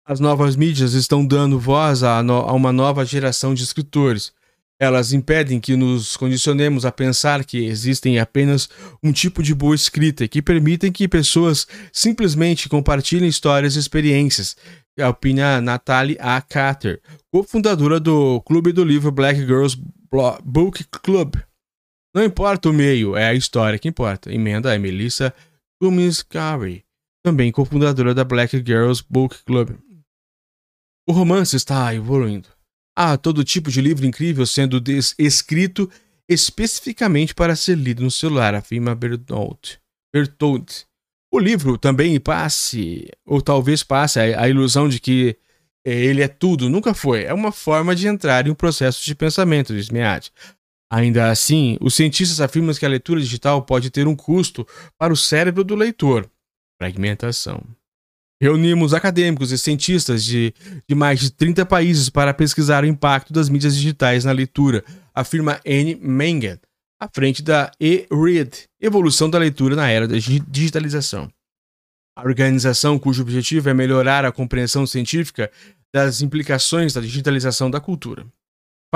As 0.05 0.19
novas 0.19 0.55
mídias 0.55 0.93
estão 0.93 1.25
dando 1.25 1.60
voz 1.60 2.03
a, 2.03 2.21
no 2.21 2.34
a 2.34 2.53
uma 2.53 2.71
nova 2.71 3.03
geração 3.05 3.53
de 3.53 3.63
escritores, 3.63 4.34
elas 4.79 5.13
impedem 5.13 5.60
que 5.60 5.75
nos 5.75 6.17
condicionemos 6.17 6.86
a 6.86 6.91
pensar 6.91 7.45
que 7.45 7.65
existem 7.65 8.19
apenas 8.19 8.69
um 9.01 9.12
tipo 9.12 9.41
de 9.41 9.55
boa 9.55 9.73
escrita 9.73 10.27
que 10.27 10.41
permitem 10.41 10.91
que 10.91 11.08
pessoas 11.08 11.65
simplesmente 11.93 12.67
compartilhem 12.67 13.29
histórias 13.29 13.75
e 13.75 13.79
experiências. 13.79 14.55
Opina 14.99 15.62
Natalie 15.62 16.17
A. 16.19 16.41
Carter, 16.41 17.01
cofundadora 17.31 17.99
do 17.99 18.41
clube 18.41 18.71
do 18.71 18.84
livro 18.84 19.12
Black 19.12 19.39
Girls 19.39 19.77
Book 20.43 20.84
Club. 21.01 21.36
Não 22.15 22.23
importa 22.23 22.69
o 22.69 22.73
meio, 22.73 23.17
é 23.17 23.28
a 23.28 23.34
história 23.34 23.78
que 23.78 23.89
importa. 23.89 24.34
Emenda 24.34 24.73
a 24.73 24.80
Melissa 24.80 25.34
Cummins 25.82 26.23
Carey, 26.23 26.86
também 27.21 27.51
cofundadora 27.51 28.13
da 28.13 28.23
Black 28.23 28.56
Girls 28.65 29.04
Book 29.10 29.43
Club. 29.43 29.78
O 31.08 31.12
romance 31.12 31.56
está 31.56 31.93
evoluindo 31.93 32.56
Há 32.97 33.17
todo 33.17 33.43
tipo 33.43 33.69
de 33.69 33.82
livro 33.82 34.06
incrível 34.06 34.45
sendo 34.45 34.82
escrito 35.19 35.91
especificamente 36.30 37.36
para 37.36 37.56
ser 37.56 37.78
lido 37.78 38.01
no 38.01 38.10
celular, 38.10 38.56
afirma 38.56 38.95
Bertolt. 38.95 39.75
Bertolt. 40.13 40.84
O 41.32 41.38
livro 41.38 41.78
também 41.78 42.17
passe, 42.19 43.10
ou 43.25 43.41
talvez 43.41 43.84
passe, 43.84 44.19
a, 44.19 44.47
ilusão 44.47 44.88
de 44.88 45.01
que 45.01 45.38
é, 45.86 45.93
ele 45.93 46.21
é 46.21 46.28
tudo. 46.30 46.69
Nunca 46.69 46.93
foi. 46.93 47.25
É 47.25 47.34
uma 47.34 47.51
forma 47.51 47.93
de 47.93 48.08
entrar 48.08 48.47
em 48.47 48.51
um 48.51 48.56
processo 48.56 49.04
de 49.04 49.13
pensamento, 49.13 49.73
diz 49.73 49.89
Mead. 49.89 50.32
Ainda 50.91 51.30
assim, 51.30 51.78
os 51.82 51.95
cientistas 51.95 52.39
afirmam 52.39 52.74
que 52.74 52.86
a 52.86 52.89
leitura 52.89 53.19
digital 53.19 53.62
pode 53.63 53.89
ter 53.89 54.08
um 54.08 54.15
custo 54.15 54.65
para 54.98 55.12
o 55.12 55.17
cérebro 55.17 55.63
do 55.63 55.76
leitor. 55.76 56.30
Fragmentação. 56.80 57.63
Reunimos 58.41 58.93
acadêmicos 58.93 59.52
e 59.52 59.58
cientistas 59.58 60.24
de, 60.24 60.54
de 60.88 60.93
mais 60.93 61.19
de 61.19 61.32
30 61.32 61.65
países 61.65 62.10
para 62.10 62.34
pesquisar 62.34 62.84
o 62.84 62.88
impacto 62.88 63.32
das 63.32 63.50
mídias 63.50 63.76
digitais 63.76 64.26
na 64.26 64.32
leitura, 64.32 64.84
afirma 65.13 65.60
Anne 65.65 65.95
Mengen, 65.95 66.60
à 67.00 67.08
frente 67.08 67.41
da 67.41 67.71
E-Read, 67.80 68.67
Evolução 68.80 69.30
da 69.30 69.38
Leitura 69.38 69.76
na 69.76 69.89
Era 69.89 70.08
da 70.08 70.15
Digitalização. 70.17 71.32
A 72.17 72.24
organização, 72.24 73.00
cujo 73.00 73.21
objetivo 73.21 73.69
é 73.69 73.74
melhorar 73.74 74.26
a 74.26 74.32
compreensão 74.32 74.86
científica 74.86 75.52
das 75.93 76.21
implicações 76.21 76.93
da 76.93 77.02
digitalização 77.02 77.71
da 77.71 77.80
cultura. 77.80 78.26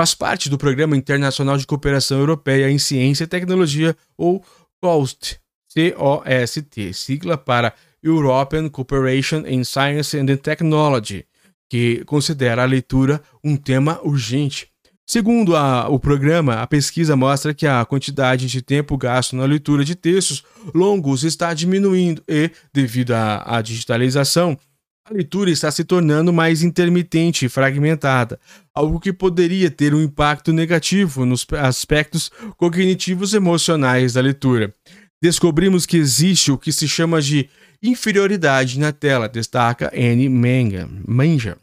Faz 0.00 0.14
parte 0.14 0.48
do 0.48 0.56
Programa 0.56 0.96
Internacional 0.96 1.58
de 1.58 1.66
Cooperação 1.66 2.18
Europeia 2.20 2.70
em 2.70 2.78
Ciência 2.78 3.24
e 3.24 3.26
Tecnologia, 3.26 3.94
ou 4.16 4.42
COST, 4.80 5.38
C-O-S-T, 5.68 6.94
sigla 6.94 7.36
para 7.36 7.74
European 8.02 8.70
Cooperation 8.70 9.46
in 9.46 9.62
Science 9.62 10.16
and 10.18 10.38
Technology, 10.38 11.26
que 11.68 12.02
considera 12.06 12.62
a 12.62 12.64
leitura 12.64 13.20
um 13.44 13.58
tema 13.58 14.00
urgente. 14.02 14.68
Segundo 15.06 15.54
a, 15.54 15.86
o 15.90 16.00
programa, 16.00 16.62
a 16.62 16.66
pesquisa 16.66 17.14
mostra 17.14 17.52
que 17.52 17.66
a 17.66 17.84
quantidade 17.84 18.46
de 18.46 18.62
tempo 18.62 18.96
gasto 18.96 19.36
na 19.36 19.44
leitura 19.44 19.84
de 19.84 19.94
textos 19.94 20.42
longos 20.74 21.24
está 21.24 21.52
diminuindo 21.52 22.22
e, 22.26 22.50
devido 22.72 23.12
à, 23.12 23.58
à 23.58 23.60
digitalização, 23.60 24.56
a 25.04 25.14
leitura 25.14 25.50
está 25.50 25.70
se 25.70 25.84
tornando 25.84 26.32
mais 26.32 26.62
intermitente 26.62 27.46
e 27.46 27.48
fragmentada, 27.48 28.38
algo 28.74 29.00
que 29.00 29.12
poderia 29.12 29.70
ter 29.70 29.94
um 29.94 30.02
impacto 30.02 30.52
negativo 30.52 31.24
nos 31.24 31.46
aspectos 31.58 32.30
cognitivos 32.56 33.32
e 33.32 33.36
emocionais 33.36 34.12
da 34.12 34.20
leitura. 34.20 34.74
Descobrimos 35.22 35.84
que 35.84 35.96
existe 35.96 36.50
o 36.50 36.58
que 36.58 36.72
se 36.72 36.88
chama 36.88 37.20
de 37.20 37.48
inferioridade 37.82 38.78
na 38.78 38.92
tela, 38.92 39.28
destaca 39.28 39.90
Anne 39.94 40.28
Manja. 40.28 41.58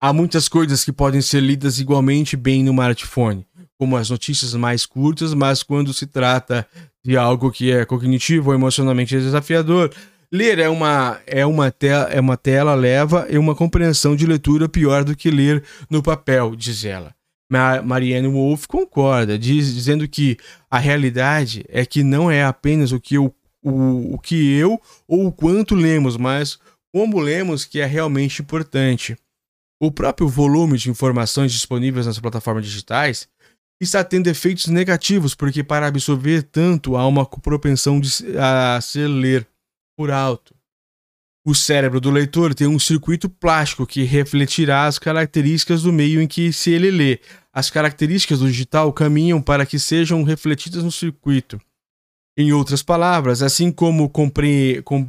Há 0.00 0.12
muitas 0.12 0.48
coisas 0.48 0.84
que 0.84 0.92
podem 0.92 1.20
ser 1.20 1.40
lidas 1.40 1.78
igualmente 1.80 2.36
bem 2.36 2.62
no 2.62 2.70
smartphone, 2.70 3.46
como 3.78 3.96
as 3.96 4.10
notícias 4.10 4.54
mais 4.54 4.86
curtas, 4.86 5.34
mas 5.34 5.62
quando 5.62 5.92
se 5.92 6.06
trata 6.06 6.66
de 7.04 7.16
algo 7.16 7.50
que 7.50 7.70
é 7.70 7.84
cognitivo 7.84 8.50
ou 8.50 8.54
emocionalmente 8.54 9.18
desafiador, 9.18 9.92
ler 10.32 10.58
é 10.58 10.68
uma, 10.68 11.20
é 11.26 11.44
uma, 11.44 11.70
tela, 11.70 12.04
é 12.10 12.20
uma 12.20 12.36
tela 12.36 12.74
leva 12.74 13.26
e 13.30 13.38
uma 13.38 13.54
compreensão 13.54 14.14
de 14.14 14.26
leitura 14.26 14.68
pior 14.68 15.04
do 15.04 15.16
que 15.16 15.30
ler 15.30 15.62
no 15.88 16.02
papel, 16.02 16.54
diz 16.54 16.84
ela. 16.84 17.14
Marianne 17.84 18.28
Wolff 18.28 18.68
concorda, 18.68 19.38
diz, 19.38 19.72
dizendo 19.72 20.06
que 20.06 20.36
a 20.70 20.78
realidade 20.78 21.64
é 21.68 21.86
que 21.86 22.02
não 22.04 22.30
é 22.30 22.44
apenas 22.44 22.92
o 22.92 23.00
que 23.00 23.14
eu 23.14 23.34
o, 23.62 24.14
o 24.14 24.18
que 24.18 24.52
eu 24.52 24.80
ou 25.06 25.26
o 25.26 25.32
quanto 25.32 25.74
lemos, 25.74 26.16
mas 26.16 26.58
como 26.92 27.18
lemos 27.18 27.64
que 27.64 27.80
é 27.80 27.86
realmente 27.86 28.42
importante. 28.42 29.16
O 29.80 29.90
próprio 29.90 30.28
volume 30.28 30.76
de 30.76 30.90
informações 30.90 31.52
disponíveis 31.52 32.06
nas 32.06 32.18
plataformas 32.18 32.64
digitais 32.64 33.28
está 33.80 34.02
tendo 34.02 34.26
efeitos 34.26 34.66
negativos, 34.66 35.34
porque 35.34 35.62
para 35.62 35.86
absorver 35.86 36.42
tanto 36.42 36.96
há 36.96 37.06
uma 37.06 37.24
propensão 37.24 38.00
de, 38.00 38.10
a 38.36 38.80
se 38.80 39.06
ler 39.06 39.46
por 39.98 40.12
alto. 40.12 40.54
O 41.44 41.56
cérebro 41.56 42.00
do 42.00 42.08
leitor 42.08 42.54
tem 42.54 42.68
um 42.68 42.78
circuito 42.78 43.28
plástico 43.28 43.84
que 43.84 44.04
refletirá 44.04 44.86
as 44.86 44.96
características 44.96 45.82
do 45.82 45.92
meio 45.92 46.22
em 46.22 46.28
que 46.28 46.52
se 46.52 46.70
ele 46.70 46.88
lê. 46.88 47.18
As 47.52 47.68
características 47.68 48.38
do 48.38 48.46
digital 48.46 48.92
caminham 48.92 49.42
para 49.42 49.66
que 49.66 49.76
sejam 49.76 50.22
refletidas 50.22 50.84
no 50.84 50.92
circuito. 50.92 51.60
Em 52.36 52.52
outras 52.52 52.80
palavras, 52.80 53.42
assim 53.42 53.72
como, 53.72 54.08
compre, 54.08 54.82
com, 54.84 55.08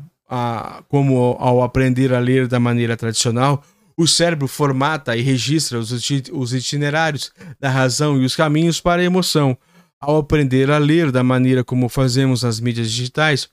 como 0.88 1.38
ao 1.40 1.62
aprender 1.62 2.12
a 2.12 2.20
ler 2.20 2.48
da 2.48 2.60
maneira 2.60 2.98
tradicional, 2.98 3.64
o 3.96 4.08
cérebro 4.08 4.48
formata 4.48 5.16
e 5.16 5.22
registra 5.22 5.78
os 5.78 6.54
itinerários 6.54 7.32
da 7.60 7.70
razão 7.70 8.20
e 8.20 8.26
os 8.26 8.36
caminhos 8.36 8.82
para 8.82 9.04
a 9.04 9.06
emoção. 9.06 9.56
Ao 10.02 10.18
aprender 10.18 10.72
a 10.72 10.80
ler 10.80 11.12
da 11.12 11.24
maneira 11.24 11.64
como 11.64 11.90
fazemos 11.90 12.42
nas 12.42 12.60
mídias 12.60 12.90
digitais, 12.90 13.50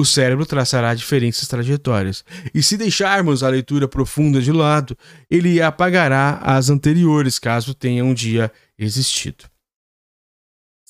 o 0.00 0.04
cérebro 0.04 0.44
traçará 0.44 0.94
diferentes 0.94 1.46
trajetórias. 1.46 2.24
E 2.54 2.62
se 2.62 2.76
deixarmos 2.76 3.42
a 3.42 3.48
leitura 3.48 3.86
profunda 3.86 4.40
de 4.40 4.50
lado, 4.50 4.96
ele 5.30 5.60
apagará 5.62 6.40
as 6.42 6.70
anteriores, 6.70 7.38
caso 7.38 7.74
tenha 7.74 8.04
um 8.04 8.14
dia 8.14 8.50
existido. 8.78 9.44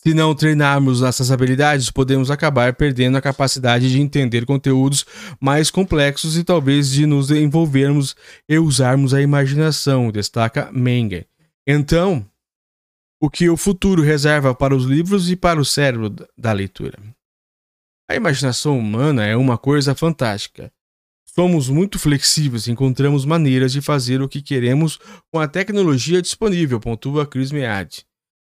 Se 0.03 0.14
não 0.14 0.35
treinarmos 0.35 1.03
nossas 1.03 1.31
habilidades, 1.31 1.90
podemos 1.90 2.31
acabar 2.31 2.73
perdendo 2.73 3.18
a 3.18 3.20
capacidade 3.20 3.90
de 3.90 4.01
entender 4.01 4.46
conteúdos 4.46 5.05
mais 5.38 5.70
complexos 5.70 6.38
e 6.38 6.44
talvez 6.44 6.90
de 6.90 7.05
nos 7.05 7.31
envolvermos 7.31 8.16
e 8.49 8.59
usarmos 8.59 9.12
a 9.12 9.20
imaginação, 9.20 10.11
destaca 10.11 10.70
Menger. 10.73 11.27
Então, 11.66 12.27
o 13.20 13.29
que 13.29 13.51
o 13.51 13.59
futuro 13.59 14.03
reserva 14.03 14.55
para 14.55 14.75
os 14.75 14.85
livros 14.85 15.31
e 15.31 15.37
para 15.37 15.61
o 15.61 15.64
cérebro 15.66 16.09
da 16.37 16.53
leitura? 16.53 16.99
A 18.11 18.16
imaginação 18.16 18.77
humana 18.77 19.25
é 19.25 19.37
uma 19.37 19.57
coisa 19.57 19.94
fantástica. 19.94 20.73
Somos 21.25 21.68
muito 21.68 21.96
flexíveis 21.96 22.66
e 22.66 22.73
encontramos 22.73 23.25
maneiras 23.25 23.70
de 23.70 23.81
fazer 23.81 24.20
o 24.20 24.29
que 24.29 24.42
queremos 24.42 24.99
com 25.31 25.38
a 25.38 25.46
tecnologia 25.46 26.20
disponível, 26.20 26.81
pontua 26.81 27.25
Chris 27.25 27.53
Mead 27.53 28.05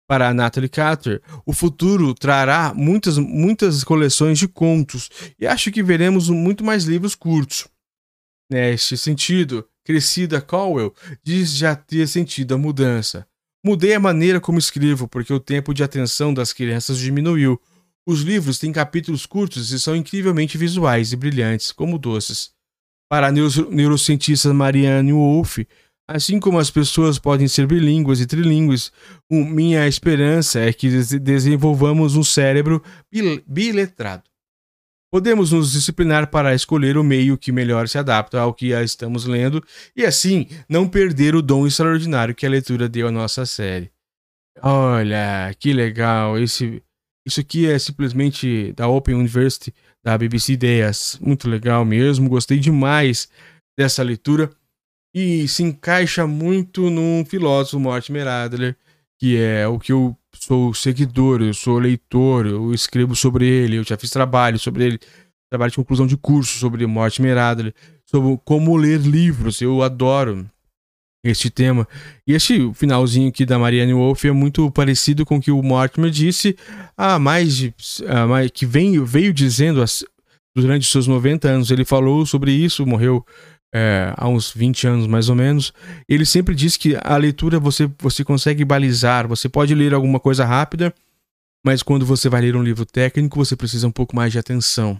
para 0.07 0.29
a 0.29 0.33
Natalie 0.33 0.67
Carter, 0.67 1.21
o 1.45 1.53
futuro 1.53 2.15
trará 2.15 2.73
muitas, 2.75 3.19
muitas 3.19 3.83
coleções 3.83 4.39
de 4.39 4.47
contos 4.47 5.09
e 5.39 5.45
acho 5.45 5.71
que 5.71 5.83
veremos 5.83 6.27
muito 6.27 6.65
mais 6.65 6.85
livros 6.85 7.13
curtos. 7.13 7.67
Neste 8.51 8.97
sentido, 8.97 9.65
Crescida 9.85 10.41
Cowell 10.41 10.91
diz 11.23 11.55
já 11.55 11.75
ter 11.75 12.07
sentido 12.07 12.55
a 12.55 12.57
mudança. 12.57 13.27
Mudei 13.63 13.93
a 13.93 13.99
maneira 13.99 14.41
como 14.41 14.57
escrevo 14.57 15.07
porque 15.07 15.31
o 15.31 15.39
tempo 15.39 15.71
de 15.71 15.83
atenção 15.83 16.33
das 16.33 16.51
crianças 16.51 16.97
diminuiu. 16.97 17.61
Os 18.07 18.21
livros 18.21 18.57
têm 18.57 18.71
capítulos 18.71 19.25
curtos 19.25 19.71
e 19.71 19.79
são 19.79 19.95
incrivelmente 19.95 20.57
visuais 20.57 21.13
e 21.13 21.15
brilhantes, 21.15 21.71
como 21.71 21.99
doces. 21.99 22.51
Para 23.09 23.27
a 23.27 23.31
neurocientista 23.31 24.53
Marianne 24.53 25.13
Wolff, 25.13 25.67
Assim 26.13 26.41
como 26.41 26.59
as 26.59 26.69
pessoas 26.69 27.17
podem 27.17 27.47
ser 27.47 27.65
bilíngues 27.65 28.19
e 28.19 28.25
trilíngues, 28.25 28.91
minha 29.29 29.87
esperança 29.87 30.59
é 30.59 30.73
que 30.73 30.89
desenvolvamos 31.19 32.17
um 32.17 32.23
cérebro 32.23 32.83
biletrado. 33.47 34.23
Podemos 35.09 35.53
nos 35.53 35.71
disciplinar 35.71 36.29
para 36.29 36.53
escolher 36.53 36.97
o 36.97 37.03
meio 37.03 37.37
que 37.37 37.49
melhor 37.49 37.87
se 37.87 37.97
adapta 37.97 38.41
ao 38.41 38.53
que 38.53 38.73
estamos 38.73 39.25
lendo 39.25 39.63
e 39.95 40.05
assim 40.05 40.47
não 40.67 40.85
perder 40.85 41.33
o 41.33 41.41
dom 41.41 41.65
extraordinário 41.65 42.35
que 42.35 42.45
a 42.45 42.49
leitura 42.49 42.89
deu 42.89 43.07
à 43.07 43.11
nossa 43.11 43.45
série. 43.45 43.89
Olha, 44.61 45.55
que 45.57 45.71
legal! 45.71 46.37
Esse, 46.37 46.83
isso 47.25 47.39
aqui 47.39 47.67
é 47.67 47.77
simplesmente 47.77 48.73
da 48.73 48.87
Open 48.87 49.15
University 49.15 49.73
da 50.03 50.17
BBC 50.17 50.53
Ideias. 50.53 51.17
Muito 51.21 51.49
legal 51.49 51.85
mesmo, 51.85 52.29
gostei 52.29 52.59
demais 52.59 53.29
dessa 53.77 54.03
leitura 54.03 54.49
e 55.13 55.47
se 55.47 55.63
encaixa 55.63 56.25
muito 56.25 56.89
num 56.89 57.23
filósofo 57.25 57.79
Mortimer 57.79 58.27
Adler, 58.27 58.75
que 59.19 59.37
é 59.37 59.67
o 59.67 59.77
que 59.77 59.91
eu 59.91 60.17
sou 60.33 60.73
seguidor, 60.73 61.41
eu 61.41 61.53
sou 61.53 61.77
leitor, 61.77 62.45
eu 62.45 62.73
escrevo 62.73 63.15
sobre 63.15 63.45
ele, 63.45 63.77
eu 63.77 63.83
já 63.83 63.97
fiz 63.97 64.09
trabalho 64.09 64.57
sobre 64.57 64.85
ele, 64.85 64.99
trabalho 65.49 65.71
de 65.71 65.75
conclusão 65.75 66.07
de 66.07 66.17
curso 66.17 66.57
sobre 66.57 66.85
Mortimer 66.87 67.37
Adler, 67.37 67.73
sobre 68.05 68.39
como 68.45 68.75
ler 68.75 69.01
livros, 69.01 69.61
eu 69.61 69.83
adoro 69.83 70.49
este 71.23 71.49
tema. 71.49 71.87
E 72.27 72.33
este 72.33 72.71
finalzinho 72.73 73.29
aqui 73.29 73.45
da 73.45 73.59
Marianne 73.59 73.93
Wolff 73.93 74.27
é 74.27 74.31
muito 74.31 74.71
parecido 74.71 75.25
com 75.25 75.37
o 75.37 75.41
que 75.41 75.51
o 75.51 75.61
Mortimer 75.61 76.09
disse 76.09 76.55
há 76.97 77.19
mais 77.19 77.55
de. 77.55 77.73
mais, 78.27 78.49
que 78.51 78.65
vem, 78.65 79.03
veio 79.03 79.33
dizendo 79.33 79.83
durante 80.55 80.83
os 80.83 80.91
seus 80.91 81.07
90 81.07 81.47
anos. 81.47 81.71
Ele 81.71 81.85
falou 81.85 82.25
sobre 82.25 82.51
isso, 82.51 82.85
morreu 82.85 83.25
é, 83.73 84.13
há 84.17 84.27
uns 84.27 84.51
20 84.51 84.87
anos 84.87 85.07
mais 85.07 85.29
ou 85.29 85.35
menos, 85.35 85.73
ele 86.07 86.25
sempre 86.25 86.53
diz 86.53 86.75
que 86.75 86.97
a 87.01 87.15
leitura 87.15 87.59
você, 87.59 87.89
você 87.99 88.23
consegue 88.23 88.65
balizar, 88.65 89.27
você 89.27 89.47
pode 89.47 89.73
ler 89.73 89.93
alguma 89.93 90.19
coisa 90.19 90.45
rápida, 90.45 90.93
mas 91.65 91.81
quando 91.81 92.05
você 92.05 92.27
vai 92.27 92.41
ler 92.41 92.55
um 92.55 92.63
livro 92.63 92.85
técnico, 92.85 93.37
você 93.37 93.55
precisa 93.55 93.87
um 93.87 93.91
pouco 93.91 94.15
mais 94.15 94.31
de 94.31 94.39
atenção. 94.39 94.99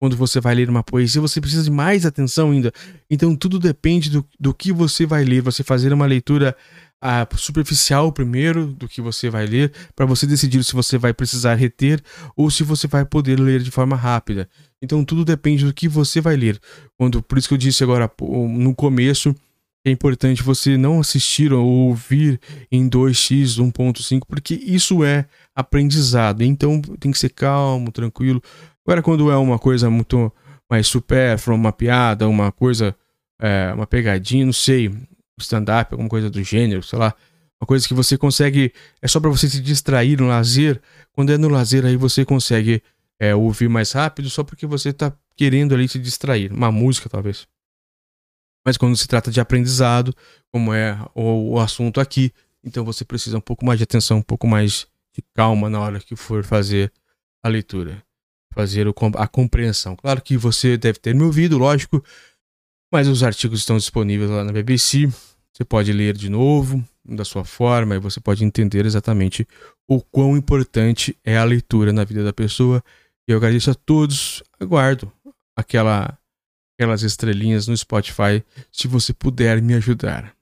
Quando 0.00 0.16
você 0.16 0.40
vai 0.40 0.54
ler 0.54 0.70
uma 0.70 0.82
poesia, 0.82 1.20
você 1.20 1.40
precisa 1.40 1.64
de 1.64 1.70
mais 1.70 2.06
atenção 2.06 2.52
ainda. 2.52 2.72
Então 3.10 3.34
tudo 3.34 3.58
depende 3.58 4.10
do, 4.10 4.24
do 4.38 4.54
que 4.54 4.72
você 4.72 5.04
vai 5.04 5.24
ler. 5.24 5.42
Você 5.42 5.64
fazer 5.64 5.92
uma 5.92 6.06
leitura 6.06 6.56
a 7.00 7.26
superficial 7.36 8.12
primeiro 8.12 8.66
do 8.66 8.88
que 8.88 9.00
você 9.00 9.30
vai 9.30 9.46
ler, 9.46 9.72
para 9.94 10.04
você 10.04 10.26
decidir 10.26 10.64
se 10.64 10.72
você 10.72 10.98
vai 10.98 11.14
precisar 11.14 11.54
reter 11.54 12.02
ou 12.36 12.50
se 12.50 12.64
você 12.64 12.88
vai 12.88 13.04
poder 13.04 13.38
ler 13.38 13.60
de 13.60 13.70
forma 13.70 13.94
rápida. 13.94 14.48
Então 14.82 15.04
tudo 15.04 15.24
depende 15.24 15.64
do 15.64 15.72
que 15.72 15.88
você 15.88 16.20
vai 16.20 16.36
ler. 16.36 16.60
Quando, 16.96 17.22
por 17.22 17.38
isso 17.38 17.48
que 17.48 17.54
eu 17.54 17.58
disse 17.58 17.84
agora 17.84 18.10
no 18.20 18.74
começo 18.74 19.34
é 19.84 19.90
importante 19.90 20.42
você 20.42 20.76
não 20.76 21.00
assistir 21.00 21.52
ou 21.52 21.64
ouvir 21.64 22.40
em 22.70 22.88
2x 22.88 23.58
1.5, 23.58 24.22
porque 24.28 24.54
isso 24.54 25.04
é 25.04 25.26
aprendizado. 25.54 26.42
Então 26.42 26.80
tem 26.98 27.12
que 27.12 27.18
ser 27.18 27.30
calmo, 27.30 27.92
tranquilo. 27.92 28.42
Agora, 28.88 29.02
quando 29.02 29.30
é 29.30 29.36
uma 29.36 29.58
coisa 29.58 29.90
muito 29.90 30.32
mais 30.70 30.86
supérflua, 30.86 31.54
uma 31.54 31.70
piada, 31.70 32.26
uma 32.26 32.50
coisa, 32.50 32.96
é, 33.38 33.70
uma 33.74 33.86
pegadinha, 33.86 34.46
não 34.46 34.52
sei, 34.52 34.90
stand-up, 35.38 35.92
alguma 35.92 36.08
coisa 36.08 36.30
do 36.30 36.42
gênero, 36.42 36.82
sei 36.82 36.98
lá. 36.98 37.14
Uma 37.60 37.66
coisa 37.66 37.86
que 37.86 37.92
você 37.92 38.16
consegue. 38.16 38.72
É 39.02 39.06
só 39.06 39.20
para 39.20 39.28
você 39.28 39.46
se 39.46 39.60
distrair 39.60 40.18
no 40.18 40.26
lazer. 40.26 40.80
Quando 41.12 41.30
é 41.30 41.36
no 41.36 41.50
lazer, 41.50 41.84
aí 41.84 41.98
você 41.98 42.24
consegue 42.24 42.82
é, 43.20 43.34
ouvir 43.34 43.68
mais 43.68 43.92
rápido, 43.92 44.30
só 44.30 44.42
porque 44.42 44.66
você 44.66 44.90
tá 44.90 45.12
querendo 45.36 45.74
ali 45.74 45.86
se 45.86 45.98
distrair. 45.98 46.50
Uma 46.50 46.72
música, 46.72 47.10
talvez. 47.10 47.46
Mas 48.64 48.78
quando 48.78 48.96
se 48.96 49.06
trata 49.06 49.30
de 49.30 49.38
aprendizado, 49.38 50.16
como 50.50 50.72
é 50.72 50.98
o, 51.14 51.56
o 51.56 51.60
assunto 51.60 52.00
aqui, 52.00 52.32
então 52.64 52.86
você 52.86 53.04
precisa 53.04 53.36
um 53.36 53.42
pouco 53.42 53.66
mais 53.66 53.78
de 53.78 53.84
atenção, 53.84 54.16
um 54.16 54.22
pouco 54.22 54.46
mais 54.46 54.86
de 55.14 55.22
calma 55.34 55.68
na 55.68 55.78
hora 55.78 56.00
que 56.00 56.16
for 56.16 56.42
fazer 56.42 56.90
a 57.42 57.50
leitura, 57.50 58.02
fazer 58.58 58.92
a 59.14 59.28
compreensão. 59.28 59.94
Claro 59.94 60.20
que 60.20 60.36
você 60.36 60.76
deve 60.76 60.98
ter 60.98 61.14
me 61.14 61.22
ouvido, 61.22 61.56
lógico, 61.56 62.04
mas 62.92 63.06
os 63.06 63.22
artigos 63.22 63.60
estão 63.60 63.76
disponíveis 63.76 64.28
lá 64.28 64.42
na 64.42 64.50
BBC. 64.50 65.08
Você 65.52 65.64
pode 65.64 65.92
ler 65.92 66.16
de 66.16 66.28
novo, 66.28 66.84
da 67.04 67.24
sua 67.24 67.44
forma, 67.44 67.94
e 67.94 68.00
você 68.00 68.18
pode 68.18 68.44
entender 68.44 68.84
exatamente 68.84 69.46
o 69.88 70.00
quão 70.00 70.36
importante 70.36 71.16
é 71.24 71.38
a 71.38 71.44
leitura 71.44 71.92
na 71.92 72.02
vida 72.02 72.24
da 72.24 72.32
pessoa. 72.32 72.82
E 73.28 73.32
eu 73.32 73.36
agradeço 73.36 73.70
a 73.70 73.74
todos. 73.76 74.42
Aguardo 74.58 75.12
aquela, 75.56 76.18
aquelas 76.74 77.04
estrelinhas 77.04 77.68
no 77.68 77.76
Spotify, 77.76 78.42
se 78.72 78.88
você 78.88 79.12
puder 79.12 79.62
me 79.62 79.74
ajudar. 79.74 80.34